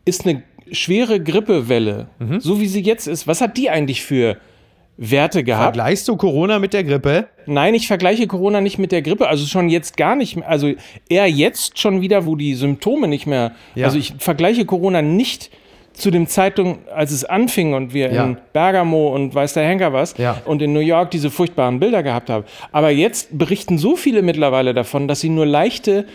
ist 0.05 0.25
eine 0.25 0.43
schwere 0.71 1.21
Grippewelle, 1.21 2.07
mhm. 2.19 2.39
so 2.39 2.59
wie 2.59 2.67
sie 2.67 2.81
jetzt 2.81 3.07
ist. 3.07 3.27
Was 3.27 3.41
hat 3.41 3.57
die 3.57 3.69
eigentlich 3.69 4.03
für 4.03 4.37
Werte 4.97 5.43
gehabt. 5.43 5.75
Vergleichst 5.75 6.07
du 6.07 6.17
Corona 6.17 6.59
mit 6.59 6.73
der 6.73 6.83
Grippe? 6.83 7.27
Nein, 7.45 7.75
ich 7.75 7.87
vergleiche 7.87 8.25
Corona 8.25 8.61
nicht 8.61 8.79
mit 8.79 8.91
der 8.91 9.03
Grippe. 9.03 9.27
Also 9.27 9.45
schon 9.45 9.69
jetzt 9.69 9.95
gar 9.95 10.15
nicht 10.15 10.35
mehr. 10.35 10.49
Also 10.49 10.73
eher 11.07 11.29
jetzt 11.29 11.79
schon 11.79 12.01
wieder, 12.01 12.25
wo 12.25 12.35
die 12.35 12.55
Symptome 12.55 13.07
nicht 13.07 13.27
mehr. 13.27 13.51
Ja. 13.75 13.85
Also 13.85 13.99
ich 13.99 14.15
vergleiche 14.17 14.65
Corona 14.65 15.03
nicht 15.03 15.51
zu 15.93 16.11
dem 16.11 16.27
Zeitpunkt, 16.27 16.89
als 16.89 17.11
es 17.11 17.25
anfing 17.25 17.73
und 17.73 17.93
wir 17.93 18.11
ja. 18.11 18.23
in 18.23 18.37
Bergamo 18.53 19.13
und 19.15 19.33
weiß 19.33 19.53
der 19.53 19.63
Henker 19.63 19.93
was 19.93 20.15
ja. 20.17 20.41
und 20.45 20.61
in 20.61 20.73
New 20.73 20.79
York 20.79 21.09
diese 21.11 21.31
furchtbaren 21.31 21.79
Bilder 21.79 22.03
gehabt 22.03 22.29
haben. 22.29 22.45
Aber 22.71 22.91
jetzt 22.91 23.35
berichten 23.35 23.77
so 23.79 23.95
viele 23.95 24.21
mittlerweile 24.21 24.75
davon, 24.75 25.07
dass 25.07 25.21
sie 25.21 25.29
nur 25.29 25.47
leichte 25.47 26.05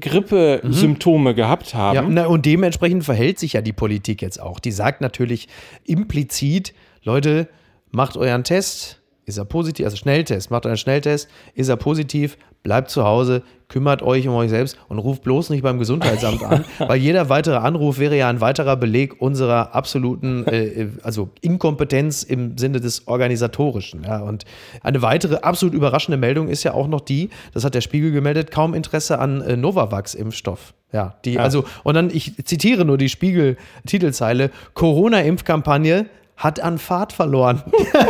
Grippesymptome 0.00 1.32
mhm. 1.32 1.36
gehabt 1.36 1.74
haben. 1.74 1.94
Ja, 1.96 2.02
na, 2.02 2.26
und 2.26 2.44
dementsprechend 2.44 3.04
verhält 3.04 3.38
sich 3.38 3.54
ja 3.54 3.62
die 3.62 3.72
Politik 3.72 4.22
jetzt 4.22 4.40
auch. 4.40 4.60
Die 4.60 4.72
sagt 4.72 5.00
natürlich 5.00 5.48
implizit, 5.84 6.74
Leute, 7.02 7.48
macht 7.90 8.16
euren 8.16 8.44
Test, 8.44 9.00
ist 9.24 9.38
er 9.38 9.44
positiv, 9.44 9.84
also 9.84 9.96
Schnelltest, 9.96 10.50
macht 10.50 10.66
euren 10.66 10.76
Schnelltest, 10.76 11.28
ist 11.54 11.68
er 11.68 11.76
positiv, 11.76 12.36
bleibt 12.62 12.90
zu 12.90 13.04
Hause, 13.04 13.42
kümmert 13.68 14.02
euch 14.02 14.26
um 14.26 14.34
euch 14.34 14.50
selbst 14.50 14.78
und 14.88 14.98
ruft 14.98 15.22
bloß 15.22 15.50
nicht 15.50 15.62
beim 15.62 15.78
Gesundheitsamt 15.78 16.42
an, 16.42 16.64
weil 16.78 16.98
jeder 16.98 17.28
weitere 17.28 17.56
Anruf 17.56 17.98
wäre 17.98 18.16
ja 18.16 18.28
ein 18.28 18.40
weiterer 18.40 18.76
Beleg 18.76 19.20
unserer 19.20 19.74
absoluten, 19.74 20.46
äh, 20.46 20.88
also 21.02 21.30
Inkompetenz 21.40 22.22
im 22.22 22.56
Sinne 22.56 22.80
des 22.80 23.06
Organisatorischen. 23.06 24.04
Ja. 24.04 24.20
Und 24.20 24.44
eine 24.82 25.02
weitere 25.02 25.36
absolut 25.36 25.74
überraschende 25.74 26.16
Meldung 26.16 26.48
ist 26.48 26.64
ja 26.64 26.72
auch 26.74 26.88
noch 26.88 27.00
die, 27.00 27.30
das 27.52 27.64
hat 27.64 27.74
der 27.74 27.82
Spiegel 27.82 28.10
gemeldet, 28.10 28.50
kaum 28.50 28.74
Interesse 28.74 29.18
an 29.18 29.42
äh, 29.42 29.56
Novavax-Impfstoff. 29.56 30.74
Ja, 30.90 31.16
die, 31.26 31.34
ja. 31.34 31.42
also, 31.42 31.64
und 31.84 31.94
dann, 31.94 32.08
ich 32.10 32.42
zitiere 32.46 32.86
nur 32.86 32.96
die 32.96 33.10
Spiegel-Titelzeile: 33.10 34.50
Corona-Impfkampagne 34.72 36.06
hat 36.38 36.60
an 36.60 36.78
Fahrt 36.78 37.12
verloren. 37.12 37.62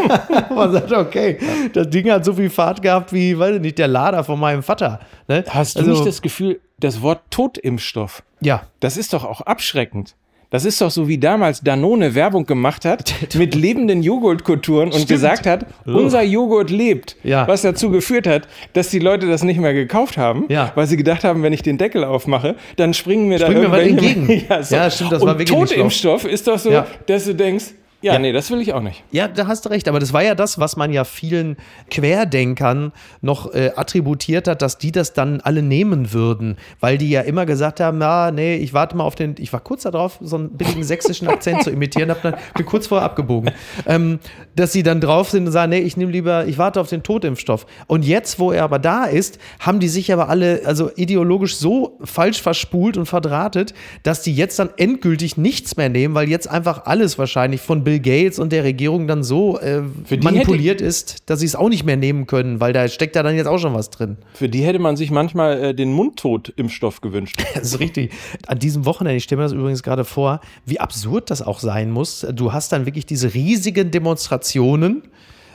Man 0.54 0.72
sagt, 0.72 0.92
okay, 0.92 1.38
das 1.72 1.90
Ding 1.90 2.10
hat 2.10 2.24
so 2.24 2.34
viel 2.34 2.50
Fahrt 2.50 2.82
gehabt 2.82 3.12
wie, 3.12 3.38
weiß 3.38 3.56
ich 3.56 3.62
nicht, 3.62 3.78
der 3.78 3.88
Lader 3.88 4.22
von 4.22 4.38
meinem 4.38 4.62
Vater. 4.62 5.00
Ne? 5.26 5.44
Hast 5.48 5.76
du 5.76 5.80
also, 5.80 5.92
nicht 5.92 6.06
das 6.06 6.22
Gefühl, 6.22 6.60
das 6.78 7.02
Wort 7.02 7.22
Totimpfstoff, 7.30 8.22
ja. 8.40 8.62
das 8.80 8.96
ist 8.96 9.12
doch 9.14 9.24
auch 9.24 9.40
abschreckend. 9.40 10.14
Das 10.50 10.64
ist 10.64 10.80
doch 10.80 10.90
so, 10.90 11.08
wie 11.08 11.18
damals 11.18 11.60
Danone 11.60 12.14
Werbung 12.14 12.46
gemacht 12.46 12.86
hat 12.86 13.14
mit 13.34 13.54
lebenden 13.54 14.02
Joghurtkulturen 14.02 14.90
und 14.90 15.06
gesagt 15.06 15.46
hat, 15.46 15.66
unser 15.84 16.22
Joghurt 16.22 16.70
lebt. 16.70 17.16
Ja. 17.22 17.46
Was 17.46 17.62
dazu 17.62 17.90
geführt 17.90 18.26
hat, 18.26 18.48
dass 18.72 18.88
die 18.88 18.98
Leute 18.98 19.26
das 19.26 19.42
nicht 19.42 19.60
mehr 19.60 19.74
gekauft 19.74 20.16
haben, 20.16 20.46
ja. 20.48 20.72
weil 20.74 20.86
sie 20.86 20.96
gedacht 20.96 21.22
haben, 21.24 21.42
wenn 21.42 21.52
ich 21.52 21.62
den 21.62 21.76
Deckel 21.76 22.02
aufmache, 22.02 22.56
dann 22.76 22.94
springen 22.94 23.28
mir 23.28 23.38
springen 23.38 23.70
da 23.70 23.78
irgendwelche... 23.78 24.16
entgegen. 24.16 24.46
ja, 24.48 24.62
so. 24.62 24.74
ja, 24.74 24.90
stimmt, 24.90 25.12
das 25.12 25.22
und 25.22 25.28
war 25.28 25.38
wirklich 25.38 25.58
Totimpfstoff 25.58 26.24
ist 26.24 26.46
doch 26.46 26.58
so, 26.58 26.82
dass 27.06 27.24
du 27.26 27.34
denkst, 27.34 27.74
ja, 28.00 28.12
ja, 28.12 28.18
nee, 28.20 28.32
das 28.32 28.48
will 28.52 28.60
ich 28.60 28.72
auch 28.72 28.80
nicht. 28.80 29.02
Ja, 29.10 29.26
da 29.26 29.48
hast 29.48 29.64
du 29.64 29.70
recht. 29.70 29.88
Aber 29.88 29.98
das 29.98 30.12
war 30.12 30.22
ja 30.22 30.36
das, 30.36 30.60
was 30.60 30.76
man 30.76 30.92
ja 30.92 31.02
vielen 31.02 31.56
Querdenkern 31.90 32.92
noch 33.22 33.52
äh, 33.52 33.72
attributiert 33.74 34.46
hat, 34.46 34.62
dass 34.62 34.78
die 34.78 34.92
das 34.92 35.14
dann 35.14 35.40
alle 35.40 35.62
nehmen 35.62 36.12
würden. 36.12 36.58
Weil 36.78 36.96
die 36.96 37.10
ja 37.10 37.22
immer 37.22 37.44
gesagt 37.44 37.80
haben, 37.80 38.00
ja, 38.00 38.30
nee, 38.30 38.54
ich 38.54 38.72
warte 38.72 38.96
mal 38.96 39.02
auf 39.02 39.16
den, 39.16 39.34
ich 39.38 39.52
war 39.52 39.58
kurz 39.58 39.82
darauf, 39.82 40.18
so 40.20 40.36
einen 40.36 40.50
billigen 40.50 40.84
sächsischen 40.84 41.26
Akzent 41.26 41.64
zu 41.64 41.70
imitieren, 41.70 42.10
hab 42.10 42.22
dann, 42.22 42.36
bin 42.54 42.66
kurz 42.66 42.86
vorher 42.86 43.04
abgebogen. 43.04 43.50
Ähm, 43.84 44.20
dass 44.54 44.72
sie 44.72 44.84
dann 44.84 45.00
drauf 45.00 45.30
sind 45.30 45.46
und 45.46 45.52
sagen, 45.52 45.70
nee, 45.70 45.80
ich 45.80 45.96
nehme 45.96 46.12
lieber, 46.12 46.46
ich 46.46 46.56
warte 46.56 46.80
auf 46.80 46.88
den 46.88 47.02
Totimpfstoff. 47.02 47.66
Und 47.88 48.04
jetzt, 48.04 48.38
wo 48.38 48.52
er 48.52 48.62
aber 48.62 48.78
da 48.78 49.06
ist, 49.06 49.38
haben 49.58 49.80
die 49.80 49.88
sich 49.88 50.12
aber 50.12 50.28
alle, 50.28 50.62
also 50.64 50.90
ideologisch 50.94 51.56
so 51.56 51.98
falsch 52.04 52.40
verspult 52.42 52.96
und 52.96 53.06
verdrahtet, 53.06 53.74
dass 54.04 54.22
die 54.22 54.34
jetzt 54.34 54.58
dann 54.60 54.70
endgültig 54.76 55.36
nichts 55.36 55.76
mehr 55.76 55.88
nehmen, 55.88 56.14
weil 56.14 56.28
jetzt 56.28 56.48
einfach 56.48 56.86
alles 56.86 57.18
wahrscheinlich 57.18 57.60
von 57.60 57.87
Bill 57.88 58.00
Gates 58.00 58.38
und 58.38 58.52
der 58.52 58.64
Regierung 58.64 59.06
dann 59.06 59.22
so 59.22 59.58
äh, 59.60 59.80
manipuliert 60.20 60.82
ist, 60.82 61.22
dass 61.24 61.40
sie 61.40 61.46
es 61.46 61.56
auch 61.56 61.70
nicht 61.70 61.84
mehr 61.84 61.96
nehmen 61.96 62.26
können, 62.26 62.60
weil 62.60 62.74
da 62.74 62.86
steckt 62.86 63.16
ja 63.16 63.22
dann 63.22 63.34
jetzt 63.34 63.46
auch 63.46 63.56
schon 63.56 63.72
was 63.72 63.88
drin. 63.88 64.18
Für 64.34 64.50
die 64.50 64.62
hätte 64.62 64.78
man 64.78 64.98
sich 64.98 65.10
manchmal 65.10 65.64
äh, 65.64 65.74
den 65.74 65.94
Mundtot-Impfstoff 65.94 67.00
gewünscht. 67.00 67.42
das 67.54 67.62
ist 67.62 67.80
richtig. 67.80 68.12
An 68.46 68.58
diesem 68.58 68.84
Wochenende, 68.84 69.16
ich 69.16 69.24
stelle 69.24 69.38
mir 69.38 69.44
das 69.44 69.54
übrigens 69.54 69.82
gerade 69.82 70.04
vor, 70.04 70.42
wie 70.66 70.78
absurd 70.80 71.30
das 71.30 71.40
auch 71.40 71.60
sein 71.60 71.90
muss. 71.90 72.26
Du 72.30 72.52
hast 72.52 72.72
dann 72.72 72.84
wirklich 72.84 73.06
diese 73.06 73.32
riesigen 73.32 73.90
Demonstrationen 73.90 75.04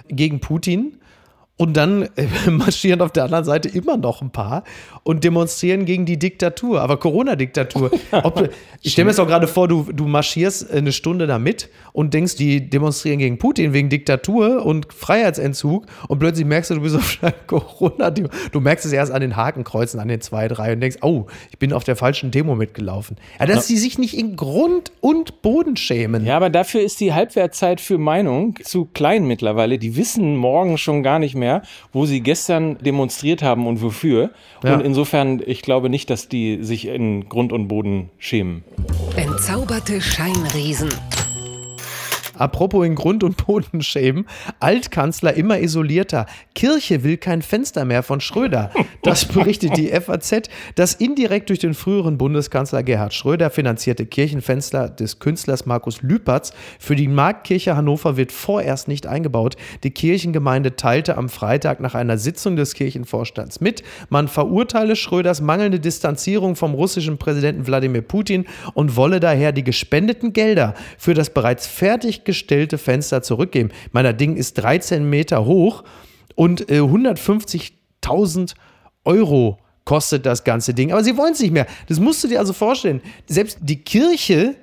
gegen 0.07 0.39
Putin 0.39 0.97
und 1.55 1.77
dann 1.77 2.09
äh, 2.15 2.27
marschieren 2.49 3.01
auf 3.01 3.11
der 3.11 3.25
anderen 3.25 3.43
Seite 3.43 3.69
immer 3.69 3.95
noch 3.95 4.21
ein 4.21 4.31
paar 4.31 4.63
und 5.03 5.23
demonstrieren 5.23 5.85
gegen 5.85 6.05
die 6.05 6.17
Diktatur, 6.17 6.81
aber 6.81 6.97
Corona-Diktatur. 6.97 7.91
ich 8.81 8.93
stelle 8.93 9.05
mir 9.05 9.11
das 9.11 9.19
auch 9.19 9.27
gerade 9.27 9.47
vor, 9.47 9.67
du, 9.67 9.87
du 9.93 10.07
marschierst 10.07 10.71
eine 10.71 10.91
Stunde 10.91 11.27
da 11.27 11.37
mit 11.37 11.69
und 11.91 12.13
denkst, 12.13 12.37
die 12.37 12.69
demonstrieren 12.69 13.19
gegen 13.19 13.37
Putin 13.37 13.73
wegen 13.73 13.89
Diktatur 13.89 14.65
und 14.65 14.91
Freiheitsentzug 14.91 15.85
und 16.07 16.19
plötzlich 16.19 16.45
merkst 16.45 16.71
du, 16.71 16.75
du 16.75 16.81
bist 16.81 16.95
auf 16.95 17.19
Corona. 17.47 18.09
Du 18.09 18.59
merkst 18.59 18.85
es 18.85 18.91
erst 18.91 19.11
an 19.11 19.21
den 19.21 19.35
Hakenkreuzen, 19.35 19.99
an 19.99 20.07
den 20.07 20.21
zwei, 20.21 20.47
drei 20.47 20.73
und 20.73 20.81
denkst, 20.81 20.97
oh, 21.01 21.27
ich 21.51 21.59
bin 21.59 21.71
auf 21.71 21.83
der 21.83 21.95
falschen 21.95 22.31
Demo 22.31 22.55
mitgelaufen. 22.55 23.17
Ja, 23.39 23.45
dass 23.45 23.67
sie 23.67 23.77
sich 23.77 23.99
nicht 23.99 24.17
in 24.17 24.35
Grund 24.35 24.91
und 25.01 25.41
Boden 25.41 25.77
schämen. 25.77 26.25
Ja, 26.25 26.35
aber 26.37 26.49
dafür 26.49 26.81
ist 26.81 26.99
die 26.99 27.13
Halbwertzeit 27.13 27.79
für 27.79 27.97
Meinung 27.97 28.55
zu 28.63 28.85
klein 28.85 29.25
mittlerweile. 29.25 29.77
Die 29.77 29.95
wissen 29.95 30.35
morgen 30.35 30.77
schon 30.77 31.03
gar 31.03 31.19
nicht 31.19 31.35
mehr 31.35 31.42
mehr, 31.43 31.61
wo 31.91 32.05
sie 32.05 32.21
gestern 32.21 32.77
demonstriert 32.77 33.43
haben 33.43 33.67
und 33.67 33.81
wofür. 33.81 34.31
Ja. 34.63 34.75
Und 34.75 34.81
insofern, 34.81 35.41
ich 35.45 35.61
glaube 35.61 35.89
nicht, 35.89 36.09
dass 36.09 36.29
die 36.29 36.63
sich 36.63 36.87
in 36.87 37.27
Grund 37.27 37.51
und 37.51 37.67
Boden 37.67 38.09
schämen. 38.17 38.63
Entzauberte 39.17 39.99
Scheinriesen. 39.99 40.89
Apropos 42.43 42.85
in 42.85 42.95
Grund 42.95 43.23
und 43.23 43.37
Boden 43.37 43.81
schämen. 43.81 44.25
Altkanzler 44.59 45.33
immer 45.35 45.61
isolierter. 45.61 46.25
Kirche 46.53 47.01
will 47.05 47.15
kein 47.15 47.41
Fenster 47.41 47.85
mehr 47.85 48.03
von 48.03 48.19
Schröder. 48.19 48.69
Das 49.01 49.23
berichtet 49.23 49.77
die 49.77 49.87
FAZ. 50.01 50.49
Das 50.75 50.93
indirekt 50.93 51.47
durch 51.47 51.59
den 51.59 51.73
früheren 51.73 52.17
Bundeskanzler 52.17 52.83
Gerhard 52.83 53.13
Schröder 53.13 53.49
finanzierte 53.49 54.05
Kirchenfenster 54.05 54.89
des 54.89 55.19
Künstlers 55.19 55.65
Markus 55.65 56.01
Lüpertz 56.01 56.51
für 56.79 56.97
die 56.97 57.07
Marktkirche 57.07 57.77
Hannover 57.77 58.17
wird 58.17 58.33
vorerst 58.33 58.89
nicht 58.89 59.07
eingebaut. 59.07 59.55
Die 59.85 59.91
Kirchengemeinde 59.91 60.75
teilte 60.75 61.15
am 61.15 61.29
Freitag 61.29 61.79
nach 61.79 61.95
einer 61.95 62.17
Sitzung 62.17 62.57
des 62.57 62.73
Kirchenvorstands 62.73 63.61
mit, 63.61 63.83
man 64.09 64.27
verurteile 64.27 64.97
Schröders 64.97 65.39
mangelnde 65.39 65.79
Distanzierung 65.79 66.57
vom 66.57 66.73
russischen 66.73 67.17
Präsidenten 67.17 67.67
Wladimir 67.67 68.01
Putin 68.01 68.47
und 68.73 68.97
wolle 68.97 69.21
daher 69.21 69.53
die 69.53 69.63
gespendeten 69.63 70.33
Gelder 70.33 70.73
für 70.97 71.13
das 71.13 71.29
bereits 71.29 71.67
fertiggestellte 72.33 72.77
Fenster 72.77 73.21
zurückgeben. 73.21 73.69
Meiner 73.91 74.13
Ding 74.13 74.35
ist 74.35 74.55
13 74.55 75.09
Meter 75.09 75.45
hoch 75.45 75.83
und 76.35 76.69
äh, 76.69 76.79
150.000 76.79 78.53
Euro 79.05 79.59
kostet 79.85 80.25
das 80.25 80.43
ganze 80.43 80.73
Ding. 80.73 80.91
Aber 80.91 81.03
sie 81.03 81.17
wollen 81.17 81.33
es 81.33 81.39
nicht 81.39 81.51
mehr. 81.51 81.67
Das 81.87 81.99
musst 81.99 82.23
du 82.23 82.27
dir 82.27 82.39
also 82.39 82.53
vorstellen. 82.53 83.01
Selbst 83.27 83.59
die 83.61 83.83
Kirche 83.83 84.55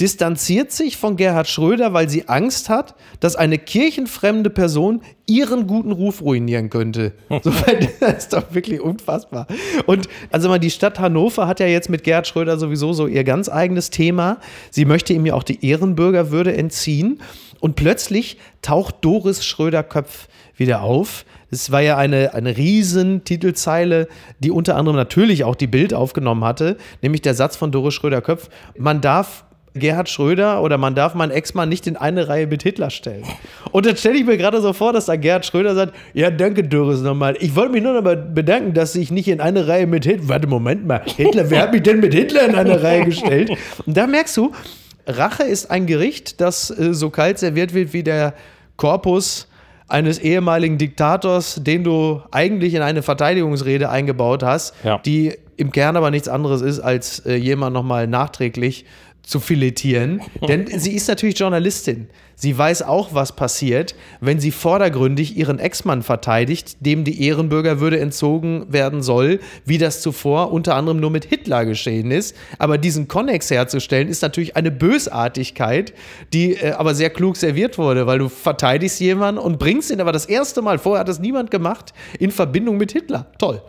distanziert 0.00 0.70
sich 0.70 0.96
von 0.96 1.16
Gerhard 1.16 1.48
Schröder, 1.48 1.92
weil 1.92 2.08
sie 2.08 2.28
Angst 2.28 2.68
hat, 2.68 2.94
dass 3.20 3.34
eine 3.34 3.58
kirchenfremde 3.58 4.48
Person 4.48 5.02
ihren 5.26 5.66
guten 5.66 5.92
Ruf 5.92 6.22
ruinieren 6.22 6.70
könnte. 6.70 7.12
So, 7.42 7.52
das 8.00 8.24
ist 8.24 8.32
doch 8.32 8.52
wirklich 8.52 8.80
unfassbar. 8.80 9.46
Und 9.86 10.08
also 10.30 10.48
mal, 10.48 10.58
die 10.58 10.70
Stadt 10.70 10.98
Hannover 10.98 11.46
hat 11.46 11.60
ja 11.60 11.66
jetzt 11.66 11.88
mit 11.88 12.04
Gerhard 12.04 12.26
Schröder 12.26 12.58
sowieso 12.58 12.92
so 12.92 13.06
ihr 13.06 13.24
ganz 13.24 13.48
eigenes 13.48 13.90
Thema. 13.90 14.38
Sie 14.70 14.84
möchte 14.84 15.12
ihm 15.12 15.26
ja 15.26 15.34
auch 15.34 15.42
die 15.44 15.64
Ehrenbürgerwürde 15.64 16.56
entziehen. 16.56 17.20
Und 17.60 17.74
plötzlich 17.76 18.38
taucht 18.62 18.96
Doris 19.00 19.44
Schröder-Köpf 19.44 20.28
wieder 20.56 20.82
auf. 20.82 21.24
Es 21.50 21.70
war 21.70 21.80
ja 21.80 21.96
eine, 21.96 22.34
eine 22.34 22.56
riesen 22.56 23.24
Titelzeile, 23.24 24.08
die 24.38 24.50
unter 24.50 24.76
anderem 24.76 24.96
natürlich 24.96 25.44
auch 25.44 25.54
die 25.54 25.66
Bild 25.66 25.94
aufgenommen 25.94 26.44
hatte, 26.44 26.76
nämlich 27.02 27.22
der 27.22 27.34
Satz 27.34 27.56
von 27.56 27.72
Doris 27.72 27.94
Schröder-Köpf, 27.94 28.50
man 28.76 29.00
darf 29.00 29.44
Gerhard 29.74 30.08
Schröder 30.08 30.62
oder 30.62 30.78
man 30.78 30.94
darf 30.94 31.14
meinen 31.14 31.30
Ex-Mann 31.30 31.68
nicht 31.68 31.86
in 31.86 31.96
eine 31.96 32.28
Reihe 32.28 32.46
mit 32.46 32.62
Hitler 32.62 32.90
stellen. 32.90 33.24
Und 33.70 33.86
dann 33.86 33.96
stelle 33.96 34.16
ich 34.16 34.24
mir 34.24 34.36
gerade 34.36 34.60
so 34.60 34.72
vor, 34.72 34.92
dass 34.92 35.06
da 35.06 35.16
Gerhard 35.16 35.46
Schröder 35.46 35.74
sagt, 35.74 35.94
ja, 36.14 36.30
danke 36.30 36.64
Doris 36.64 37.00
nochmal. 37.00 37.36
Ich 37.40 37.54
wollte 37.54 37.72
mich 37.72 37.82
nur 37.82 37.92
noch 37.94 38.02
mal 38.02 38.16
bedanken, 38.16 38.74
dass 38.74 38.94
ich 38.94 39.10
nicht 39.10 39.28
in 39.28 39.40
eine 39.40 39.68
Reihe 39.68 39.86
mit 39.86 40.04
Hitler, 40.04 40.28
warte, 40.28 40.46
Moment 40.48 40.86
mal, 40.86 41.02
Hitler, 41.16 41.50
wer 41.50 41.62
hat 41.62 41.72
mich 41.72 41.82
denn 41.82 42.00
mit 42.00 42.14
Hitler 42.14 42.42
in 42.48 42.54
eine 42.54 42.82
Reihe 42.82 43.04
gestellt? 43.04 43.50
Und 43.86 43.96
da 43.96 44.06
merkst 44.06 44.36
du, 44.36 44.52
Rache 45.06 45.44
ist 45.44 45.70
ein 45.70 45.86
Gericht, 45.86 46.40
das 46.40 46.70
äh, 46.70 46.92
so 46.92 47.10
kalt 47.10 47.38
serviert 47.38 47.72
wird 47.74 47.92
wie 47.92 48.02
der 48.02 48.34
Korpus 48.76 49.46
eines 49.88 50.18
ehemaligen 50.18 50.76
Diktators, 50.76 51.60
den 51.62 51.82
du 51.82 52.20
eigentlich 52.30 52.74
in 52.74 52.82
eine 52.82 53.02
Verteidigungsrede 53.02 53.88
eingebaut 53.88 54.42
hast, 54.42 54.74
Ja. 54.84 54.98
die 54.98 55.34
im 55.56 55.72
Kern 55.72 55.96
aber 55.96 56.10
nichts 56.10 56.28
anderes 56.28 56.60
ist, 56.60 56.78
als 56.80 57.20
äh, 57.26 57.34
jemand 57.34 57.72
nochmal 57.74 58.06
nachträglich 58.06 58.84
zu 59.28 59.40
filetieren. 59.40 60.22
Denn 60.48 60.66
sie 60.66 60.94
ist 60.94 61.06
natürlich 61.06 61.38
Journalistin. 61.38 62.08
Sie 62.34 62.56
weiß 62.56 62.82
auch, 62.82 63.10
was 63.12 63.36
passiert, 63.36 63.94
wenn 64.20 64.40
sie 64.40 64.52
vordergründig 64.52 65.36
ihren 65.36 65.58
Ex-Mann 65.58 66.02
verteidigt, 66.02 66.78
dem 66.80 67.04
die 67.04 67.22
Ehrenbürgerwürde 67.26 68.00
entzogen 68.00 68.72
werden 68.72 69.02
soll, 69.02 69.40
wie 69.66 69.76
das 69.76 70.00
zuvor 70.00 70.50
unter 70.50 70.76
anderem 70.76 70.98
nur 70.98 71.10
mit 71.10 71.26
Hitler 71.26 71.66
geschehen 71.66 72.10
ist. 72.10 72.34
Aber 72.58 72.78
diesen 72.78 73.06
Konnex 73.06 73.50
herzustellen, 73.50 74.08
ist 74.08 74.22
natürlich 74.22 74.56
eine 74.56 74.70
Bösartigkeit, 74.70 75.92
die 76.32 76.54
äh, 76.54 76.72
aber 76.72 76.94
sehr 76.94 77.10
klug 77.10 77.36
serviert 77.36 77.76
wurde, 77.76 78.06
weil 78.06 78.20
du 78.20 78.30
verteidigst 78.30 78.98
jemanden 78.98 79.40
und 79.40 79.58
bringst 79.58 79.90
ihn 79.90 80.00
aber 80.00 80.12
das 80.12 80.24
erste 80.24 80.62
Mal, 80.62 80.78
vorher 80.78 81.00
hat 81.00 81.08
das 81.08 81.18
niemand 81.18 81.50
gemacht, 81.50 81.92
in 82.18 82.30
Verbindung 82.30 82.78
mit 82.78 82.92
Hitler. 82.92 83.26
Toll. 83.38 83.60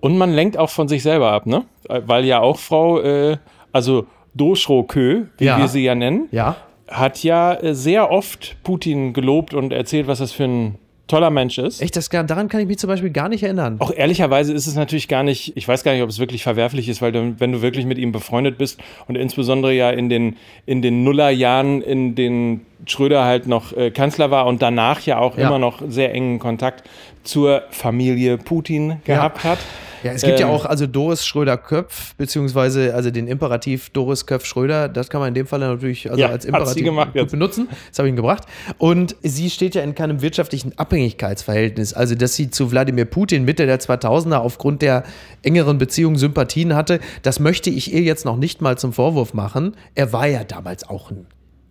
Und 0.00 0.18
man 0.18 0.32
lenkt 0.32 0.58
auch 0.58 0.70
von 0.70 0.88
sich 0.88 1.04
selber 1.04 1.30
ab, 1.30 1.46
ne? 1.46 1.64
Weil 1.88 2.24
ja 2.24 2.40
auch 2.40 2.58
Frau, 2.58 3.00
äh, 3.00 3.36
also 3.70 4.06
Doshro 4.34 4.82
Kö, 4.84 5.24
wie 5.38 5.44
Ja. 5.44 5.58
wir 5.58 5.68
sie 5.68 5.84
ja 5.84 5.94
nennen, 5.94 6.28
Ja. 6.30 6.56
hat 6.88 7.22
ja 7.22 7.54
äh, 7.54 7.74
sehr 7.74 8.10
oft 8.10 8.56
Putin 8.62 9.12
gelobt 9.12 9.54
und 9.54 9.72
erzählt, 9.72 10.06
was 10.06 10.18
das 10.18 10.32
für 10.32 10.44
ein 10.44 10.74
toller 11.06 11.28
Mensch 11.28 11.58
ist. 11.58 11.82
Echt, 11.82 11.96
das, 11.96 12.08
daran 12.08 12.48
kann 12.48 12.60
ich 12.62 12.66
mich 12.66 12.78
zum 12.78 12.88
Beispiel 12.88 13.10
gar 13.10 13.28
nicht 13.28 13.42
erinnern. 13.42 13.76
Auch 13.78 13.92
ehrlicherweise 13.94 14.54
ist 14.54 14.66
es 14.66 14.74
natürlich 14.74 15.06
gar 15.06 15.22
nicht, 15.22 15.52
ich 15.54 15.68
weiß 15.68 15.84
gar 15.84 15.92
nicht, 15.92 16.02
ob 16.02 16.08
es 16.08 16.18
wirklich 16.18 16.42
verwerflich 16.42 16.88
ist, 16.88 17.02
weil 17.02 17.12
du, 17.12 17.34
wenn 17.38 17.52
du 17.52 17.60
wirklich 17.60 17.84
mit 17.84 17.98
ihm 17.98 18.10
befreundet 18.10 18.56
bist 18.56 18.80
und 19.06 19.16
insbesondere 19.16 19.74
ja 19.74 19.90
in 19.90 20.08
den, 20.08 20.36
in 20.64 20.80
den 20.80 21.04
Nullerjahren, 21.04 21.82
in 21.82 22.14
denen 22.14 22.62
Schröder 22.86 23.24
halt 23.24 23.46
noch 23.46 23.76
äh, 23.76 23.90
Kanzler 23.90 24.30
war 24.30 24.46
und 24.46 24.62
danach 24.62 25.02
ja 25.02 25.18
auch 25.18 25.36
Ja. 25.36 25.46
immer 25.48 25.58
noch 25.58 25.82
sehr 25.86 26.12
engen 26.14 26.38
Kontakt 26.38 26.84
zur 27.22 27.62
Familie 27.70 28.38
Putin 28.38 28.96
gehabt 29.04 29.44
hat. 29.44 29.58
Ja, 30.04 30.12
es 30.12 30.22
gibt 30.22 30.38
ja 30.38 30.46
Ähm, 30.46 30.52
auch 30.52 30.64
also 30.66 30.86
Doris 30.86 31.24
Schröder-Köpf, 31.26 32.14
beziehungsweise 32.16 32.94
also 32.94 33.10
den 33.10 33.26
Imperativ 33.26 33.90
Doris 33.90 34.26
Köpf-Schröder, 34.26 34.88
das 34.88 35.08
kann 35.10 35.20
man 35.20 35.28
in 35.28 35.34
dem 35.34 35.46
Fall 35.46 35.60
natürlich 35.60 36.08
also 36.10 36.20
Ja, 36.20 36.28
als 36.28 36.44
Imperativ 36.44 36.84
gemacht 36.84 37.12
benutzen. 37.14 37.68
Das 37.88 37.98
habe 37.98 38.08
ich 38.08 38.12
ihm 38.12 38.16
gebracht. 38.16 38.44
Und 38.78 39.16
sie 39.22 39.50
steht 39.50 39.74
ja 39.74 39.82
in 39.82 39.94
keinem 39.94 40.20
wirtschaftlichen 40.22 40.76
Abhängigkeitsverhältnis. 40.78 41.94
Also, 41.94 42.14
dass 42.14 42.34
sie 42.34 42.50
zu 42.50 42.70
Wladimir 42.70 43.04
Putin 43.06 43.44
Mitte 43.44 43.66
der 43.66 43.80
2000er 43.80 44.36
aufgrund 44.36 44.82
der 44.82 45.04
engeren 45.42 45.78
Beziehung 45.78 46.16
Sympathien 46.16 46.74
hatte, 46.74 47.00
das 47.22 47.40
möchte 47.40 47.70
ich 47.70 47.92
ihr 47.92 48.02
jetzt 48.02 48.24
noch 48.24 48.36
nicht 48.36 48.60
mal 48.60 48.76
zum 48.78 48.92
Vorwurf 48.92 49.34
machen. 49.34 49.76
Er 49.94 50.12
war 50.12 50.26
ja 50.26 50.44
damals 50.44 50.88
auch 50.88 51.10
ein 51.10 51.26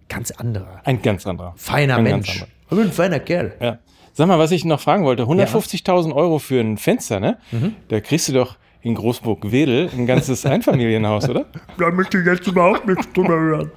ganz 0.10 0.32
anderer, 0.32 0.82
Ein 0.84 1.02
ganz 1.02 1.26
anderer. 1.26 1.54
feiner 1.56 1.98
ein 1.98 2.04
Mensch. 2.04 2.30
anderer. 2.30 2.48
Aber 2.70 2.82
ein 2.82 2.92
feiner 2.92 3.20
Kerl. 3.20 3.54
Ja. 3.62 3.80
Sag 4.16 4.28
mal, 4.28 4.38
was 4.38 4.52
ich 4.52 4.64
noch 4.64 4.80
fragen 4.80 5.04
wollte: 5.06 5.24
150.000 5.24 6.14
Euro 6.14 6.38
für 6.40 6.60
ein 6.60 6.78
Fenster, 6.78 7.20
ne? 7.20 7.38
Mhm. 7.52 7.76
Da 7.88 8.00
kriegst 8.00 8.30
du 8.30 8.34
doch 8.34 8.58
in 8.82 8.96
Großburg-Wedel 8.96 9.90
ein 9.92 10.06
ganzes 10.06 10.46
Einfamilienhaus, 10.46 11.28
oder? 11.30 11.46
Da 11.80 11.90
möchte 11.90 12.20
ich 12.20 12.26
jetzt 12.26 12.46
überhaupt 12.48 12.86
nichts 12.88 13.12
drüber 13.14 13.34
hören. 13.40 13.72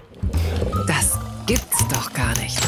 Das 0.86 1.18
gibt's 1.46 1.86
doch 1.88 2.12
gar 2.12 2.36
nicht. 2.40 2.58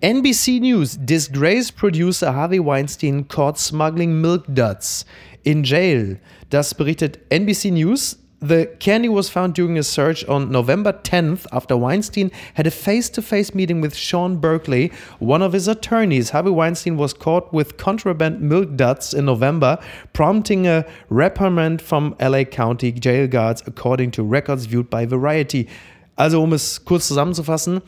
NBC 0.00 0.60
News 0.60 0.98
disgraced 1.00 1.76
producer 1.76 2.34
Harvey 2.34 2.62
Weinstein 2.62 3.26
caught 3.26 3.58
smuggling 3.58 4.20
milk 4.20 4.44
duds 4.48 5.06
in 5.44 5.64
jail. 5.64 6.20
Das 6.50 6.74
berichtet 6.74 7.20
NBC 7.30 7.70
News. 7.70 8.18
The 8.44 8.66
candy 8.78 9.08
was 9.08 9.30
found 9.30 9.54
during 9.54 9.78
a 9.78 9.82
search 9.82 10.22
on 10.26 10.52
November 10.52 10.92
10th 10.92 11.46
after 11.50 11.78
Weinstein 11.78 12.30
had 12.52 12.66
a 12.66 12.70
face 12.70 13.08
to 13.08 13.22
face 13.22 13.54
meeting 13.54 13.80
with 13.80 13.96
Sean 13.96 14.36
Berkeley, 14.36 14.92
one 15.18 15.40
of 15.40 15.54
his 15.54 15.66
attorneys. 15.66 16.28
Harvey 16.28 16.50
Weinstein 16.50 16.98
was 16.98 17.14
caught 17.14 17.50
with 17.54 17.78
contraband 17.78 18.42
milk 18.42 18.76
duds 18.76 19.14
in 19.14 19.24
November, 19.24 19.78
prompting 20.12 20.66
a 20.66 20.84
reprimand 21.08 21.80
from 21.80 22.14
LA 22.20 22.44
County 22.44 22.92
jail 22.92 23.26
guards, 23.26 23.62
according 23.66 24.10
to 24.10 24.22
records 24.22 24.66
viewed 24.66 24.90
by 24.90 25.06
Variety. 25.06 25.66
Also, 26.18 26.42
um 26.42 26.52
es 26.52 26.84
kurz 26.84 27.08
zusammenzufassen, 27.08 27.80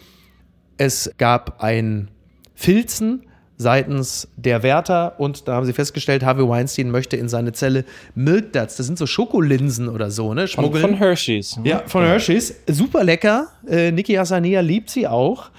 es 0.79 1.11
gab 1.19 1.63
ein 1.63 2.09
Filzen 2.55 3.26
seitens 3.59 4.29
der 4.37 4.63
Wärter 4.63 5.19
und 5.19 5.49
da 5.49 5.55
haben 5.55 5.67
sie 5.67 5.73
festgestellt, 5.73 6.25
Harvey 6.25 6.47
Weinstein 6.47 6.91
möchte 6.91 7.17
in 7.17 7.29
seine 7.29 7.53
Zelle 7.53 7.85
Milk 8.15 8.53
Duds, 8.53 8.77
das 8.77 8.87
sind 8.87 8.99
so 8.99 9.07
Schokolinsen 9.07 9.89
oder 9.89 10.11
so, 10.11 10.35
ne? 10.35 10.43
Von, 10.43 10.65
Schmuggeln. 10.65 10.83
von 10.83 10.95
Hershey's. 10.95 11.59
ja, 11.65 11.83
von 11.87 12.05
Hershey's. 12.05 12.55
Super 12.67 13.05
lecker. 13.05 13.49
Äh, 13.69 13.93
Niki 13.93 14.15
Hassania 14.15 14.61
liebt 14.61 14.91
sie 14.91 15.07
auch. 15.07 15.51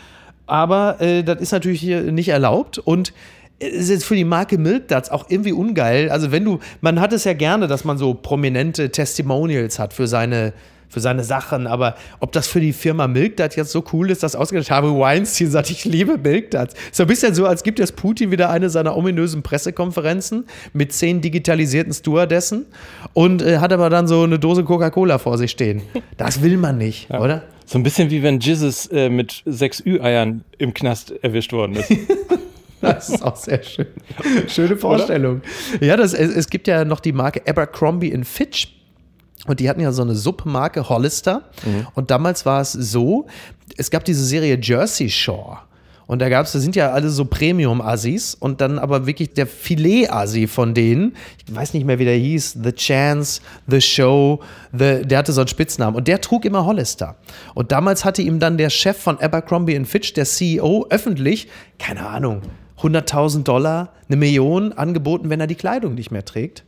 Aber 0.45 1.01
äh, 1.01 1.23
das 1.23 1.41
ist 1.41 1.51
natürlich 1.51 1.81
hier 1.81 2.03
nicht 2.03 2.29
erlaubt. 2.29 2.77
Und 2.77 3.13
es 3.59 3.73
ist 3.73 3.89
jetzt 3.89 4.05
für 4.05 4.15
die 4.15 4.23
Marke 4.23 4.57
Milk 4.57 4.87
Duds 4.87 5.09
auch 5.09 5.25
irgendwie 5.29 5.51
ungeil. 5.51 6.09
Also 6.09 6.31
wenn 6.31 6.45
du, 6.45 6.59
man 6.81 7.01
hat 7.01 7.13
es 7.13 7.23
ja 7.23 7.33
gerne, 7.33 7.67
dass 7.67 7.83
man 7.83 7.97
so 7.97 8.13
prominente 8.13 8.91
Testimonials 8.91 9.79
hat 9.79 9.93
für 9.93 10.07
seine 10.07 10.53
für 10.89 10.99
seine 10.99 11.23
Sachen, 11.23 11.67
aber 11.67 11.95
ob 12.19 12.31
das 12.31 12.47
für 12.47 12.59
die 12.59 12.73
Firma 12.73 13.07
Milk 13.07 13.37
Duds 13.37 13.55
jetzt 13.55 13.71
so 13.71 13.83
cool 13.93 14.09
ist, 14.11 14.23
dass 14.23 14.35
ausgerechnet 14.35 14.71
Harvey 14.71 14.97
Weinstein 14.97 15.51
sagt, 15.51 15.69
ich 15.69 15.85
liebe 15.85 16.17
Milk 16.17 16.51
Duds. 16.51 16.75
So 16.91 17.03
ein 17.03 17.07
bisschen 17.07 17.33
so, 17.33 17.45
als 17.45 17.63
gibt 17.63 17.79
jetzt 17.79 17.95
Putin 17.95 18.31
wieder 18.31 18.49
eine 18.49 18.69
seiner 18.69 18.95
ominösen 18.95 19.43
Pressekonferenzen 19.43 20.45
mit 20.73 20.93
zehn 20.93 21.21
digitalisierten 21.21 21.93
Stewardessen 21.93 22.65
und 23.13 23.41
äh, 23.41 23.59
hat 23.59 23.73
aber 23.73 23.89
dann 23.89 24.07
so 24.07 24.23
eine 24.23 24.39
Dose 24.39 24.63
Coca-Cola 24.63 25.17
vor 25.17 25.37
sich 25.37 25.51
stehen. 25.51 25.81
Das 26.17 26.41
will 26.41 26.57
man 26.57 26.77
nicht, 26.77 27.09
oder? 27.09 27.43
So 27.65 27.77
ein 27.77 27.83
bisschen 27.83 28.09
wie 28.09 28.23
wenn 28.23 28.39
Jesus 28.39 28.87
äh, 28.87 29.09
mit 29.09 29.43
sechs 29.45 29.85
Ü-Eiern 29.85 30.43
im 30.57 30.73
Knast 30.73 31.13
erwischt 31.21 31.51
worden 31.51 31.75
ist. 31.75 31.91
Das 32.79 33.09
ist 33.09 33.23
auch 33.23 33.35
sehr 33.35 33.63
schön. 33.63 33.87
Schöne 34.47 34.77
Vorstellung. 34.77 35.41
Ja, 35.81 35.97
das, 35.97 36.13
es, 36.13 36.29
es 36.35 36.47
gibt 36.47 36.67
ja 36.67 36.85
noch 36.85 36.99
die 36.99 37.11
Marke 37.11 37.41
Abercrombie 37.47 38.09
in 38.09 38.23
Fitch. 38.23 38.67
Und 39.47 39.59
die 39.59 39.69
hatten 39.69 39.81
ja 39.81 39.91
so 39.91 40.01
eine 40.01 40.15
Submarke 40.15 40.87
Hollister. 40.89 41.43
Und 41.95 42.11
damals 42.11 42.45
war 42.45 42.61
es 42.61 42.73
so, 42.73 43.25
es 43.77 43.89
gab 43.89 44.05
diese 44.05 44.23
Serie 44.23 44.59
Jersey 44.61 45.09
Shore. 45.09 45.59
Und 46.05 46.19
da 46.19 46.29
gab's, 46.29 46.53
da 46.53 46.59
sind 46.59 46.75
ja 46.77 46.91
alle 46.91 47.09
so 47.09 47.25
Premium-Assis 47.25 48.33
und 48.33 48.61
dann 48.61 48.79
aber 48.79 49.05
wirklich 49.05 49.33
der 49.33 49.45
Filet-Assi 49.45 50.47
von 50.47 50.73
denen, 50.73 51.17
ich 51.45 51.53
weiß 51.53 51.73
nicht 51.73 51.85
mehr, 51.85 51.99
wie 51.99 52.05
der 52.05 52.15
hieß, 52.15 52.59
The 52.63 52.71
Chance, 52.71 53.41
The 53.67 53.81
Show, 53.81 54.39
the, 54.71 55.01
der 55.03 55.17
hatte 55.17 55.33
so 55.33 55.41
einen 55.41 55.49
Spitznamen 55.49 55.97
und 55.97 56.07
der 56.07 56.21
trug 56.21 56.45
immer 56.45 56.65
Hollister. 56.65 57.15
Und 57.55 57.73
damals 57.73 58.05
hatte 58.05 58.21
ihm 58.21 58.39
dann 58.39 58.57
der 58.57 58.69
Chef 58.69 58.97
von 58.97 59.19
Abercrombie 59.19 59.83
Fitch, 59.83 60.13
der 60.13 60.23
CEO, 60.23 60.87
öffentlich, 60.89 61.49
keine 61.77 62.07
Ahnung, 62.07 62.41
100.000 62.79 63.43
Dollar, 63.43 63.91
eine 64.07 64.15
Million 64.15 64.71
angeboten, 64.71 65.29
wenn 65.29 65.41
er 65.41 65.47
die 65.47 65.55
Kleidung 65.55 65.95
nicht 65.95 66.11
mehr 66.11 66.23
trägt 66.23 66.63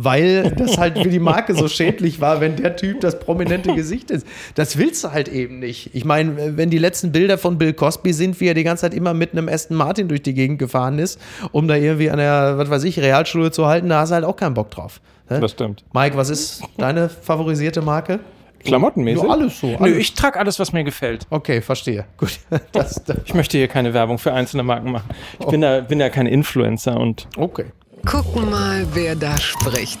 weil 0.00 0.52
das 0.52 0.78
halt 0.78 0.96
für 0.96 1.08
die 1.08 1.18
Marke 1.18 1.54
so 1.54 1.66
schädlich 1.66 2.20
war, 2.20 2.40
wenn 2.40 2.54
der 2.54 2.76
Typ 2.76 3.00
das 3.00 3.18
prominente 3.18 3.74
Gesicht 3.74 4.12
ist. 4.12 4.26
Das 4.54 4.78
willst 4.78 5.02
du 5.02 5.12
halt 5.12 5.28
eben 5.28 5.58
nicht. 5.58 5.90
Ich 5.92 6.04
meine, 6.04 6.56
wenn 6.56 6.70
die 6.70 6.78
letzten 6.78 7.10
Bilder 7.10 7.36
von 7.36 7.58
Bill 7.58 7.72
Cosby 7.72 8.12
sind, 8.12 8.40
wie 8.40 8.46
er 8.46 8.54
die 8.54 8.62
ganze 8.62 8.82
Zeit 8.82 8.94
immer 8.94 9.12
mit 9.12 9.32
einem 9.32 9.48
Aston 9.48 9.76
Martin 9.76 10.06
durch 10.06 10.22
die 10.22 10.34
Gegend 10.34 10.60
gefahren 10.60 11.00
ist, 11.00 11.20
um 11.50 11.66
da 11.66 11.74
irgendwie 11.74 12.10
an 12.10 12.18
der, 12.18 12.58
was 12.58 12.70
weiß 12.70 12.84
ich, 12.84 13.00
Realschule 13.00 13.50
zu 13.50 13.66
halten, 13.66 13.88
da 13.88 14.00
hast 14.00 14.10
du 14.10 14.14
halt 14.14 14.24
auch 14.24 14.36
keinen 14.36 14.54
Bock 14.54 14.70
drauf. 14.70 15.00
Ne? 15.28 15.40
Das 15.40 15.50
stimmt. 15.50 15.84
Mike, 15.92 16.16
was 16.16 16.30
ist 16.30 16.62
deine 16.76 17.08
favorisierte 17.08 17.82
Marke? 17.82 18.20
Klamottenmäßig? 18.64 19.22
Ja, 19.22 19.30
alles 19.30 19.60
so. 19.60 19.66
Nö, 19.66 19.76
Alles. 19.80 19.98
ich 19.98 20.14
trage 20.14 20.38
alles, 20.38 20.58
was 20.58 20.72
mir 20.72 20.84
gefällt. 20.84 21.26
Okay, 21.30 21.60
verstehe. 21.60 22.04
Gut. 22.16 22.38
Das, 22.72 23.02
das, 23.04 23.18
Ich 23.24 23.34
möchte 23.34 23.58
hier 23.58 23.68
keine 23.68 23.94
Werbung 23.94 24.18
für 24.18 24.32
einzelne 24.32 24.62
Marken 24.62 24.92
machen. 24.92 25.10
Ich 25.40 25.46
bin 25.46 25.60
da, 25.60 25.80
bin 25.80 25.98
da 25.98 26.08
kein 26.08 26.26
Influencer 26.26 26.98
und 26.98 27.28
okay. 27.36 27.66
Gucken 28.04 28.50
mal, 28.50 28.86
wer 28.94 29.14
da 29.14 29.36
spricht. 29.38 30.00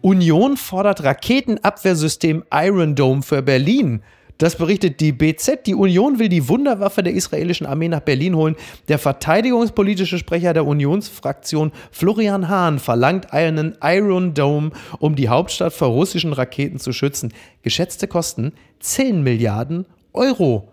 Union 0.00 0.56
fordert 0.56 1.04
Raketenabwehrsystem 1.04 2.44
Iron 2.52 2.94
Dome 2.94 3.22
für 3.22 3.42
Berlin. 3.42 4.02
Das 4.38 4.56
berichtet 4.56 4.98
die 4.98 5.12
BZ. 5.12 5.66
Die 5.66 5.74
Union 5.74 6.18
will 6.18 6.28
die 6.28 6.48
Wunderwaffe 6.48 7.04
der 7.04 7.12
israelischen 7.12 7.66
Armee 7.66 7.88
nach 7.88 8.00
Berlin 8.00 8.34
holen. 8.34 8.56
Der 8.88 8.98
verteidigungspolitische 8.98 10.18
Sprecher 10.18 10.52
der 10.52 10.66
Unionsfraktion 10.66 11.70
Florian 11.92 12.48
Hahn 12.48 12.80
verlangt 12.80 13.32
einen 13.32 13.76
Iron 13.80 14.34
Dome, 14.34 14.72
um 14.98 15.14
die 15.14 15.28
Hauptstadt 15.28 15.72
vor 15.72 15.88
russischen 15.88 16.32
Raketen 16.32 16.80
zu 16.80 16.92
schützen. 16.92 17.32
Geschätzte 17.62 18.08
Kosten 18.08 18.52
10 18.80 19.22
Milliarden 19.22 19.86
Euro. 20.12 20.68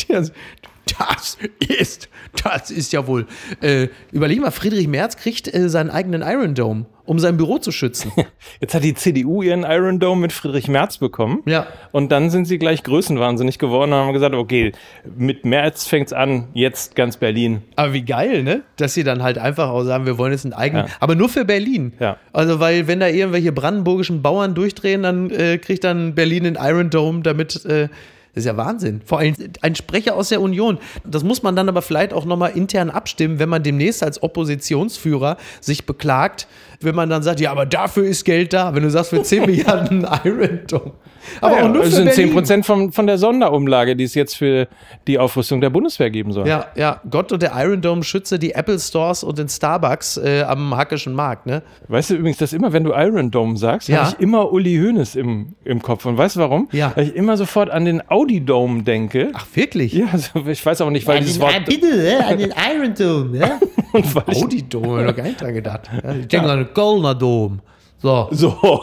Das, 1.10 1.38
ist, 1.60 2.10
das 2.44 2.70
ist 2.72 2.94
ja 2.94 3.08
wohl. 3.08 3.26
Äh, 3.62 3.88
überleg 4.12 4.40
mal, 4.40 4.52
Friedrich 4.52 4.88
Merz 4.88 5.18
kriegt 5.18 5.52
äh, 5.54 5.68
seinen 5.70 5.90
eigenen 5.90 6.22
Iron 6.22 6.54
Dome, 6.54 6.86
um 7.06 7.18
sein 7.18 7.38
Büro 7.38 7.58
zu 7.58 7.72
schützen. 7.72 8.12
jetzt 8.62 8.74
hat 8.76 8.84
die 8.84 8.94
CDU 8.94 9.42
ihren 9.42 9.64
Iron 9.64 10.00
Dome 10.00 10.22
mit 10.22 10.32
Friedrich 10.32 10.68
Merz 10.68 10.98
bekommen. 10.98 11.42
Ja. 11.46 11.68
Und 11.92 12.12
dann 12.12 12.30
sind 12.30 12.46
sie 12.46 12.60
gleich 12.60 12.84
größenwahnsinnig 12.84 13.58
geworden 13.58 13.94
und 13.94 14.00
haben 14.00 14.14
gesagt, 14.14 14.36
okay, 14.36 14.74
mit 15.18 15.46
Merz 15.46 15.88
fängt's 15.88 16.14
an, 16.14 16.50
jetzt 16.54 16.96
ganz 16.96 17.18
Berlin. 17.18 17.62
Aber 17.76 17.94
wie 17.94 18.04
geil, 18.04 18.44
ne? 18.44 18.62
Dass 18.78 18.94
sie 18.94 19.04
dann 19.04 19.24
halt 19.24 19.38
einfach 19.38 19.70
auch 19.70 19.84
sagen, 19.84 20.06
wir 20.06 20.18
wollen 20.18 20.34
jetzt 20.34 20.46
einen 20.46 20.54
eigenen, 20.54 20.86
Ja. 20.88 20.92
aber 21.00 21.16
nur 21.16 21.30
für 21.30 21.46
Berlin. 21.46 21.94
Ja. 22.00 22.18
Also, 22.34 22.60
weil 22.60 22.88
wenn 22.88 23.00
da 23.00 23.08
irgendwelche 23.08 23.52
brandenburgischen 23.52 24.22
Bauern 24.22 24.54
durchdrehen, 24.54 25.04
dann 25.04 25.30
äh, 25.32 25.58
kriegt 25.58 25.84
dann 25.84 26.14
Berlin 26.16 26.44
den 26.44 26.58
Iron 26.62 26.90
Dome, 26.90 27.22
damit. 27.22 27.66
Äh, 27.66 27.90
das 28.34 28.44
ist 28.44 28.48
ja 28.48 28.56
Wahnsinn. 28.56 29.02
Vor 29.06 29.20
allem 29.20 29.36
ein 29.62 29.76
Sprecher 29.76 30.15
aus 30.15 30.30
der 30.30 30.41
Union. 30.41 30.78
Das 31.04 31.24
muss 31.24 31.44
man 31.44 31.56
dann 31.56 31.67
aber 31.67 31.82
vielleicht 31.82 32.13
auch 32.13 32.24
nochmal 32.24 32.52
intern 32.56 32.89
abstimmen, 32.89 33.39
wenn 33.39 33.50
man 33.50 33.62
demnächst 33.62 34.04
als 34.04 34.24
Oppositionsführer 34.24 35.38
sich 35.60 35.86
beklagt, 35.86 36.48
wenn 36.80 36.96
man 36.96 37.10
dann 37.10 37.24
sagt, 37.24 37.41
ja, 37.41 37.52
aber 37.52 37.65
dafür 37.65 38.06
ist 38.06 38.24
Geld 38.24 38.54
da. 38.54 38.74
Wenn 38.74 38.84
du 38.84 38.89
sagst, 38.89 39.10
für 39.10 39.22
10 39.22 39.41
Milliarden 39.46 40.08
Iron 40.24 40.62
Dome. 40.67 40.94
Aber 41.42 41.58
ja, 41.58 41.64
auch 41.64 41.68
nur 41.70 41.84
das 41.84 41.90
für 41.90 41.96
sind 41.98 42.12
10 42.12 42.16
Berlin. 42.16 42.34
Prozent 42.34 42.66
von, 42.66 42.92
von 42.92 43.08
der 43.08 43.18
Sonderumlage, 43.18 43.96
die 43.96 44.04
es 44.04 44.16
jetzt 44.16 44.36
für 44.38 44.68
die 45.08 45.18
Aufrüstung 45.20 45.62
der 45.62 45.70
Bundeswehr 45.70 46.10
geben 46.10 46.32
soll. 46.34 46.48
Ja, 46.48 46.68
ja, 46.76 47.02
Gott 47.10 47.32
und 47.32 47.42
der 47.42 47.52
Iron 47.56 47.82
Dome 47.82 48.04
schütze 48.04 48.40
die 48.40 48.54
Apple 48.54 48.80
Stores 48.80 49.24
und 49.24 49.38
den 49.38 49.50
Starbucks 49.50 50.18
äh, 50.18 50.44
am 50.48 50.76
Hackischen 50.76 51.14
Markt, 51.14 51.46
ne? 51.46 51.62
Weißt 51.88 52.10
du 52.10 52.16
übrigens, 52.16 52.38
dass 52.38 52.54
immer, 52.54 52.74
wenn 52.74 52.84
du 52.84 52.92
Iron 52.94 53.32
Dome 53.32 53.58
sagst, 53.58 53.88
Ja. 53.90 54.06
habe 54.06 54.16
ich 54.16 54.24
immer 54.24 54.52
Uli 54.52 54.76
Hoeneß 54.78 55.16
im, 55.16 55.56
im 55.64 55.82
Kopf. 55.82 56.06
Und 56.06 56.18
weißt 56.18 56.36
du 56.36 56.40
warum? 56.42 56.68
Ja. 56.72 56.92
Weil 56.96 57.06
ich 57.08 57.16
immer 57.16 57.38
sofort 57.38 57.70
an 57.70 57.86
den 57.86 58.02
Audi 58.10 58.44
Dome 58.44 58.84
denke. 58.84 59.30
Ach, 59.34 59.46
wirklich? 59.54 59.94
Ja, 59.94 60.06
also 60.12 60.30
ich 60.48 60.66
weiß 60.66 60.82
auch 60.82 60.90
nicht, 60.90 61.08
weil 61.08 61.20
dieses 61.20 61.40
Wort. 61.40 61.66
bitte, 61.66 61.88
ne? 61.98 62.26
an 62.26 62.38
den 62.38 62.52
Iron 62.52 62.94
Dome, 62.96 63.38
ne? 63.38 63.60
Und 63.94 64.16
weil 64.16 64.24
ich, 64.28 64.44
Audi 64.44 64.64
Dome, 64.70 65.02
ich 65.02 65.08
noch 65.08 65.16
gar 65.16 65.24
nicht 65.24 65.42
dran 65.42 65.54
gedacht. 65.54 65.90
Ja, 66.04 66.14
ich 66.16 66.28
denke 66.28 66.50
an 66.50 66.58
den 66.60 66.74
Kölner 66.74 67.14
Dome. 67.16 67.60
So. 68.02 68.28
so. 68.32 68.58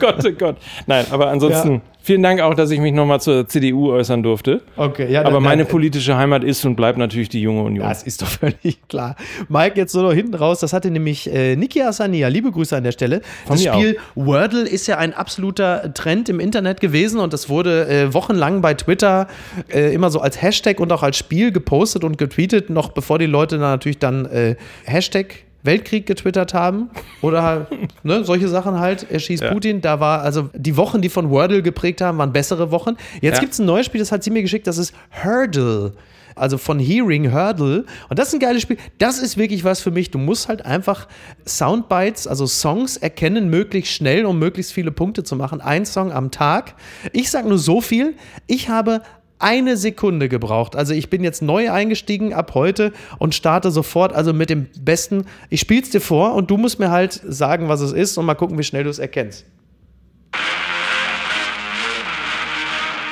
Gott, 0.00 0.24
oh 0.24 0.30
Gott. 0.38 0.56
Nein, 0.86 1.04
aber 1.10 1.28
ansonsten 1.28 1.72
Ja. 1.74 1.80
vielen 2.00 2.22
Dank 2.22 2.40
auch, 2.40 2.54
dass 2.54 2.70
ich 2.70 2.80
mich 2.80 2.92
nochmal 2.94 3.20
zur 3.20 3.46
CDU 3.46 3.90
äußern 3.92 4.22
durfte. 4.22 4.62
Okay, 4.76 5.12
ja, 5.12 5.20
Aber 5.22 5.32
dann- 5.32 5.42
meine 5.42 5.64
dann- 5.64 5.70
politische 5.70 6.16
Heimat 6.16 6.42
ist 6.44 6.64
und 6.64 6.74
bleibt 6.76 6.96
natürlich 6.98 7.28
die 7.28 7.40
junge 7.42 7.62
Union. 7.62 7.86
Das 7.86 8.02
ist 8.02 8.22
doch 8.22 8.26
völlig 8.28 8.78
klar. 8.88 9.14
Mike, 9.48 9.76
jetzt 9.78 9.92
so 9.92 10.00
noch 10.02 10.12
hinten 10.12 10.34
raus, 10.34 10.60
das 10.60 10.72
hatte 10.72 10.90
nämlich 10.90 11.30
äh, 11.32 11.54
Niki 11.56 11.82
Asania, 11.82 12.28
liebe 12.28 12.50
Grüße 12.50 12.76
an 12.76 12.84
der 12.84 12.92
Stelle. 12.92 13.20
das 13.46 13.62
mir 13.62 13.72
Spiel 13.74 13.98
Wordle 14.14 14.62
ist 14.66 14.86
ja 14.86 14.96
ein 14.98 15.12
absoluter 15.12 15.92
Trend 15.92 16.28
im 16.30 16.40
Internet 16.40 16.80
gewesen 16.80 17.20
und 17.20 17.32
das 17.32 17.48
wurde 17.50 17.88
äh, 17.88 18.14
wochenlang 18.14 18.62
bei 18.62 18.74
Twitter 18.74 19.26
äh, 19.72 19.92
immer 19.92 20.10
so 20.10 20.20
als 20.20 20.40
Hashtag 20.40 20.80
und 20.80 20.92
auch 20.92 21.02
als 21.02 21.16
Spiel 21.18 21.52
gepostet 21.52 22.04
und 22.04 22.16
getweetet, 22.16 22.70
noch 22.70 22.88
bevor 22.90 23.18
die 23.18 23.26
Leute 23.26 23.56
dann 23.58 23.70
natürlich 23.70 23.98
dann 23.98 24.24
äh, 24.26 24.56
Hashtag 24.84 25.44
Weltkrieg 25.68 26.06
getwittert 26.06 26.54
haben 26.54 26.90
oder 27.20 27.42
halt, 27.42 27.66
ne, 28.02 28.24
solche 28.24 28.48
Sachen 28.48 28.80
halt, 28.80 29.06
er 29.10 29.18
schießt 29.20 29.42
Ja. 29.44 29.52
Putin, 29.52 29.80
da 29.80 30.00
war, 30.00 30.22
also 30.22 30.48
die 30.54 30.76
Wochen, 30.76 31.00
die 31.02 31.10
von 31.10 31.28
Wordle 31.30 31.62
geprägt 31.62 32.00
haben, 32.00 32.18
waren 32.18 32.32
bessere 32.32 32.70
Wochen. 32.70 32.96
Jetzt 33.20 33.36
Ja. 33.36 33.40
gibt 33.40 33.52
es 33.52 33.58
ein 33.58 33.66
neues 33.66 33.86
Spiel, 33.86 34.00
das 34.00 34.10
hat 34.10 34.24
sie 34.24 34.30
mir 34.30 34.42
geschickt, 34.42 34.66
das 34.66 34.78
ist 34.78 34.94
Hurdle 35.24 35.92
also 36.34 36.56
von 36.56 36.78
Hearing 36.78 37.32
Hurdle. 37.32 37.84
Und 38.08 38.18
das 38.18 38.28
ist 38.28 38.34
ein 38.34 38.38
geiles 38.38 38.62
Spiel. 38.62 38.76
Das 38.98 39.18
ist 39.18 39.36
wirklich 39.36 39.64
was 39.64 39.80
für 39.80 39.90
mich. 39.90 40.12
Du 40.12 40.18
musst 40.18 40.46
halt 40.46 40.64
einfach 40.64 41.08
Soundbites, 41.46 42.26
also 42.28 42.46
Songs 42.46 42.96
erkennen, 42.96 43.50
möglichst 43.50 43.92
schnell, 43.92 44.24
um 44.24 44.38
möglichst 44.38 44.72
viele 44.72 44.92
Punkte 44.92 45.24
zu 45.24 45.34
machen. 45.34 45.60
Ein 45.60 45.84
Song 45.84 46.12
am 46.12 46.30
Tag. 46.30 46.74
Ich 47.12 47.30
sag 47.32 47.46
nur 47.46 47.58
so 47.58 47.80
viel. 47.80 48.14
Ich 48.46 48.68
habe 48.68 49.02
eine 49.38 49.76
Sekunde 49.76 50.28
gebraucht. 50.28 50.76
Also 50.76 50.94
ich 50.94 51.10
bin 51.10 51.22
jetzt 51.22 51.42
neu 51.42 51.70
eingestiegen 51.70 52.34
ab 52.34 52.52
heute 52.54 52.92
und 53.18 53.34
starte 53.34 53.70
sofort, 53.70 54.12
also 54.12 54.32
mit 54.32 54.50
dem 54.50 54.66
besten. 54.80 55.26
Ich 55.50 55.60
spiel's 55.60 55.90
dir 55.90 56.00
vor 56.00 56.34
und 56.34 56.50
du 56.50 56.56
musst 56.56 56.78
mir 56.78 56.90
halt 56.90 57.20
sagen, 57.26 57.68
was 57.68 57.80
es 57.80 57.92
ist 57.92 58.18
und 58.18 58.26
mal 58.26 58.34
gucken, 58.34 58.58
wie 58.58 58.64
schnell 58.64 58.84
du 58.84 58.90
es 58.90 58.98
erkennst. 58.98 59.44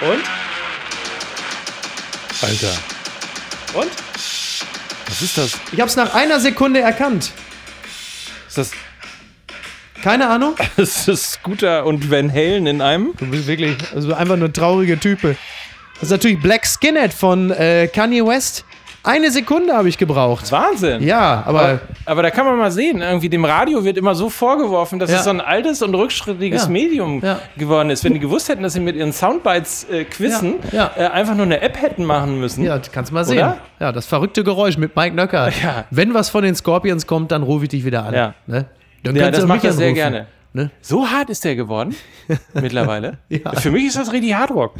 Und? 0.01 0.23
Alter. 2.43 2.73
Und? 3.75 3.91
Was 5.07 5.23
ist 5.23 5.39
das? 5.39 5.53
Ich 5.73 5.81
habe 5.81 5.89
es 5.89 5.97
nach 5.97 6.15
einer 6.15 6.41
Sekunde 6.41 6.81
erkannt. 6.81 7.33
Ist 8.49 8.59
das, 8.59 8.71
Keine 10.03 10.29
Ahnung. 10.29 10.55
ist 10.77 11.09
das 11.09 11.33
Scooter 11.33 11.87
und 11.87 12.11
Van 12.11 12.31
Halen 12.33 12.67
in 12.67 12.83
einem? 12.83 13.15
Du 13.17 13.27
bist 13.27 13.47
wirklich 13.47 13.77
also 13.95 14.13
einfach 14.13 14.37
nur 14.37 14.53
traurige 14.53 14.99
Type. 14.99 15.37
Das 15.97 16.05
ist 16.05 16.11
natürlich 16.11 16.41
Black 16.41 16.67
Skinhead 16.67 17.13
von 17.15 17.51
äh, 17.51 17.89
Kanye 17.89 18.25
West. 18.27 18.65
Eine 19.03 19.31
Sekunde 19.31 19.73
habe 19.73 19.89
ich 19.89 19.99
gebraucht. 19.99 20.51
Wahnsinn. 20.51 21.01
Ja, 21.01 21.45
aber 21.47 21.61
Aber, 21.61 21.81
aber 22.07 22.23
da 22.25 22.31
kann 22.31 22.45
man 22.45 22.59
mal 22.59 22.73
sehen, 22.73 23.01
irgendwie 23.03 23.29
dem 23.29 23.45
Radio 23.45 23.85
wird 23.85 23.97
immer 23.97 24.17
so 24.17 24.29
vorgeworfen, 24.29 24.99
dass 24.99 25.11
Ja. 25.13 25.19
es 25.19 25.25
so 25.25 25.31
ein 25.31 25.41
altes 25.41 25.81
und 25.81 25.95
rückschrittiges 25.95 26.65
Ja. 26.65 26.69
Medium 26.69 27.23
Ja. 27.23 27.39
geworden 27.57 27.91
ist. 27.91 28.03
Wenn 28.03 28.15
die 28.15 28.19
gewusst 28.19 28.49
hätten, 28.49 28.65
dass 28.65 28.73
sie 28.73 28.81
mit 28.81 28.97
ihren 28.97 29.13
Soundbites 29.13 29.85
äh, 29.91 30.03
quizzen. 30.05 30.55
Äh, 30.73 31.05
einfach 31.07 31.37
nur 31.37 31.47
eine 31.47 31.61
App 31.61 31.81
hätten 31.81 32.05
machen 32.05 32.41
müssen. 32.41 32.65
ja, 32.65 32.77
das 32.79 32.91
kannst 32.91 33.13
du 33.13 33.15
mal 33.15 33.25
sehen. 33.25 33.39
Oder? 33.39 33.59
Ja, 33.79 33.93
das 33.93 34.07
verrückte 34.07 34.43
Geräusch 34.43 34.77
mit 34.77 34.97
Mike 34.97 35.15
Nöcker. 35.15 35.51
Wenn 35.93 36.13
was 36.13 36.29
von 36.29 36.43
den 36.43 36.57
Scorpions 36.57 37.07
kommt, 37.07 37.31
dann 37.31 37.45
rufe 37.45 37.67
ich 37.67 37.69
dich 37.71 37.85
wieder 37.85 38.05
an. 38.05 38.13
Ja. 38.15 38.35
Ne? 38.49 38.65
Dann 39.05 39.15
Ja, 39.15 39.31
das 39.31 39.47
macht 39.47 39.63
er 39.65 39.73
sehr 39.73 39.93
gerne. 39.93 40.27
Ne? 40.57 40.71
So 40.81 41.07
hart 41.07 41.29
ist 41.29 41.45
der 41.45 41.55
geworden 41.55 41.95
mittlerweile. 42.55 43.19
Ja. 43.29 43.53
Für 43.57 43.71
mich 43.71 43.85
ist 43.85 43.99
das 43.99 44.11
richtig 44.11 44.35
Hardrock. 44.35 44.75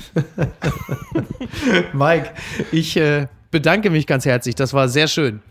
Mike, 1.93 2.31
ich 2.73 2.97
äh, 2.97 3.27
bedanke 3.51 3.91
mich 3.91 4.07
ganz 4.07 4.25
herzlich. 4.25 4.55
Das 4.55 4.73
war 4.73 4.89
sehr 4.89 5.07
schön. 5.07 5.43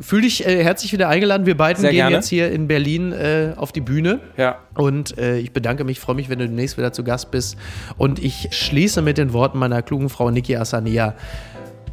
Fühl 0.00 0.20
dich 0.20 0.46
äh, 0.46 0.62
herzlich 0.62 0.92
wieder 0.92 1.08
eingeladen. 1.08 1.46
Wir 1.46 1.56
beiden 1.56 1.80
Sehr 1.80 1.90
gehen 1.90 1.96
gerne. 1.96 2.14
jetzt 2.14 2.28
hier 2.28 2.52
in 2.52 2.68
Berlin 2.68 3.10
äh, 3.10 3.54
auf 3.56 3.72
die 3.72 3.80
Bühne. 3.80 4.20
Ja. 4.36 4.60
Und 4.74 5.18
äh, 5.18 5.38
ich 5.38 5.52
bedanke 5.52 5.82
mich, 5.82 5.98
freue 5.98 6.14
mich, 6.14 6.28
wenn 6.28 6.38
du 6.38 6.46
demnächst 6.46 6.78
wieder 6.78 6.92
zu 6.92 7.02
Gast 7.02 7.32
bist. 7.32 7.56
Und 7.98 8.22
ich 8.22 8.50
schließe 8.52 9.02
mit 9.02 9.18
den 9.18 9.32
Worten 9.32 9.58
meiner 9.58 9.82
klugen 9.82 10.10
Frau 10.10 10.30
Niki 10.30 10.54
Asania. 10.54 11.16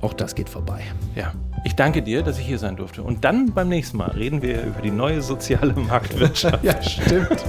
Auch 0.02 0.13
das 0.13 0.36
geht 0.36 0.47
vorbei. 0.47 0.82
Ja. 1.15 1.34
Ich 1.63 1.76
danke 1.76 2.02
dir, 2.02 2.24
dass 2.24 2.39
ich 2.39 2.45
hier 2.45 2.60
sein 2.60 2.76
durfte. 2.76 3.04
Und 3.04 3.26
dann 3.26 3.52
beim 3.54 3.69
nächsten 3.69 3.98
Mal 3.98 4.12
reden 4.12 4.41
wir 4.41 4.63
über 4.63 4.82
die 4.82 4.91
neue 4.91 5.22
soziale 5.22 5.74
Marktwirtschaft. 5.76 6.63
Ja, 6.63 6.82
stimmt. 6.82 7.43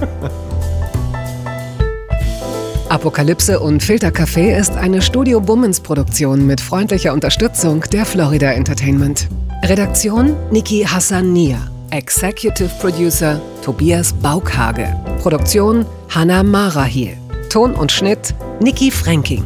Apokalypse 2.89 3.59
und 3.59 3.81
Filtercafé 3.81 4.57
ist 4.57 4.75
eine 4.75 5.01
Studio 5.01 5.39
Bummens 5.39 5.79
Produktion 5.79 6.45
mit 6.45 6.59
freundlicher 6.59 7.13
Unterstützung 7.13 7.85
der 7.93 8.05
Florida 8.05 8.51
Entertainment. 8.51 9.29
Redaktion 9.63 10.35
Niki 10.51 10.83
Hassania. 10.83 11.59
Executive 11.91 12.69
Producer 12.81 13.39
Tobias 13.63 14.11
Baukhage. 14.11 14.93
Produktion 15.21 15.85
Hanna 16.09 16.43
Marahiel. 16.43 17.17
Ton 17.49 17.73
und 17.75 17.91
Schnitt 17.93 18.33
Niki 18.59 18.91
Fränking. 18.91 19.45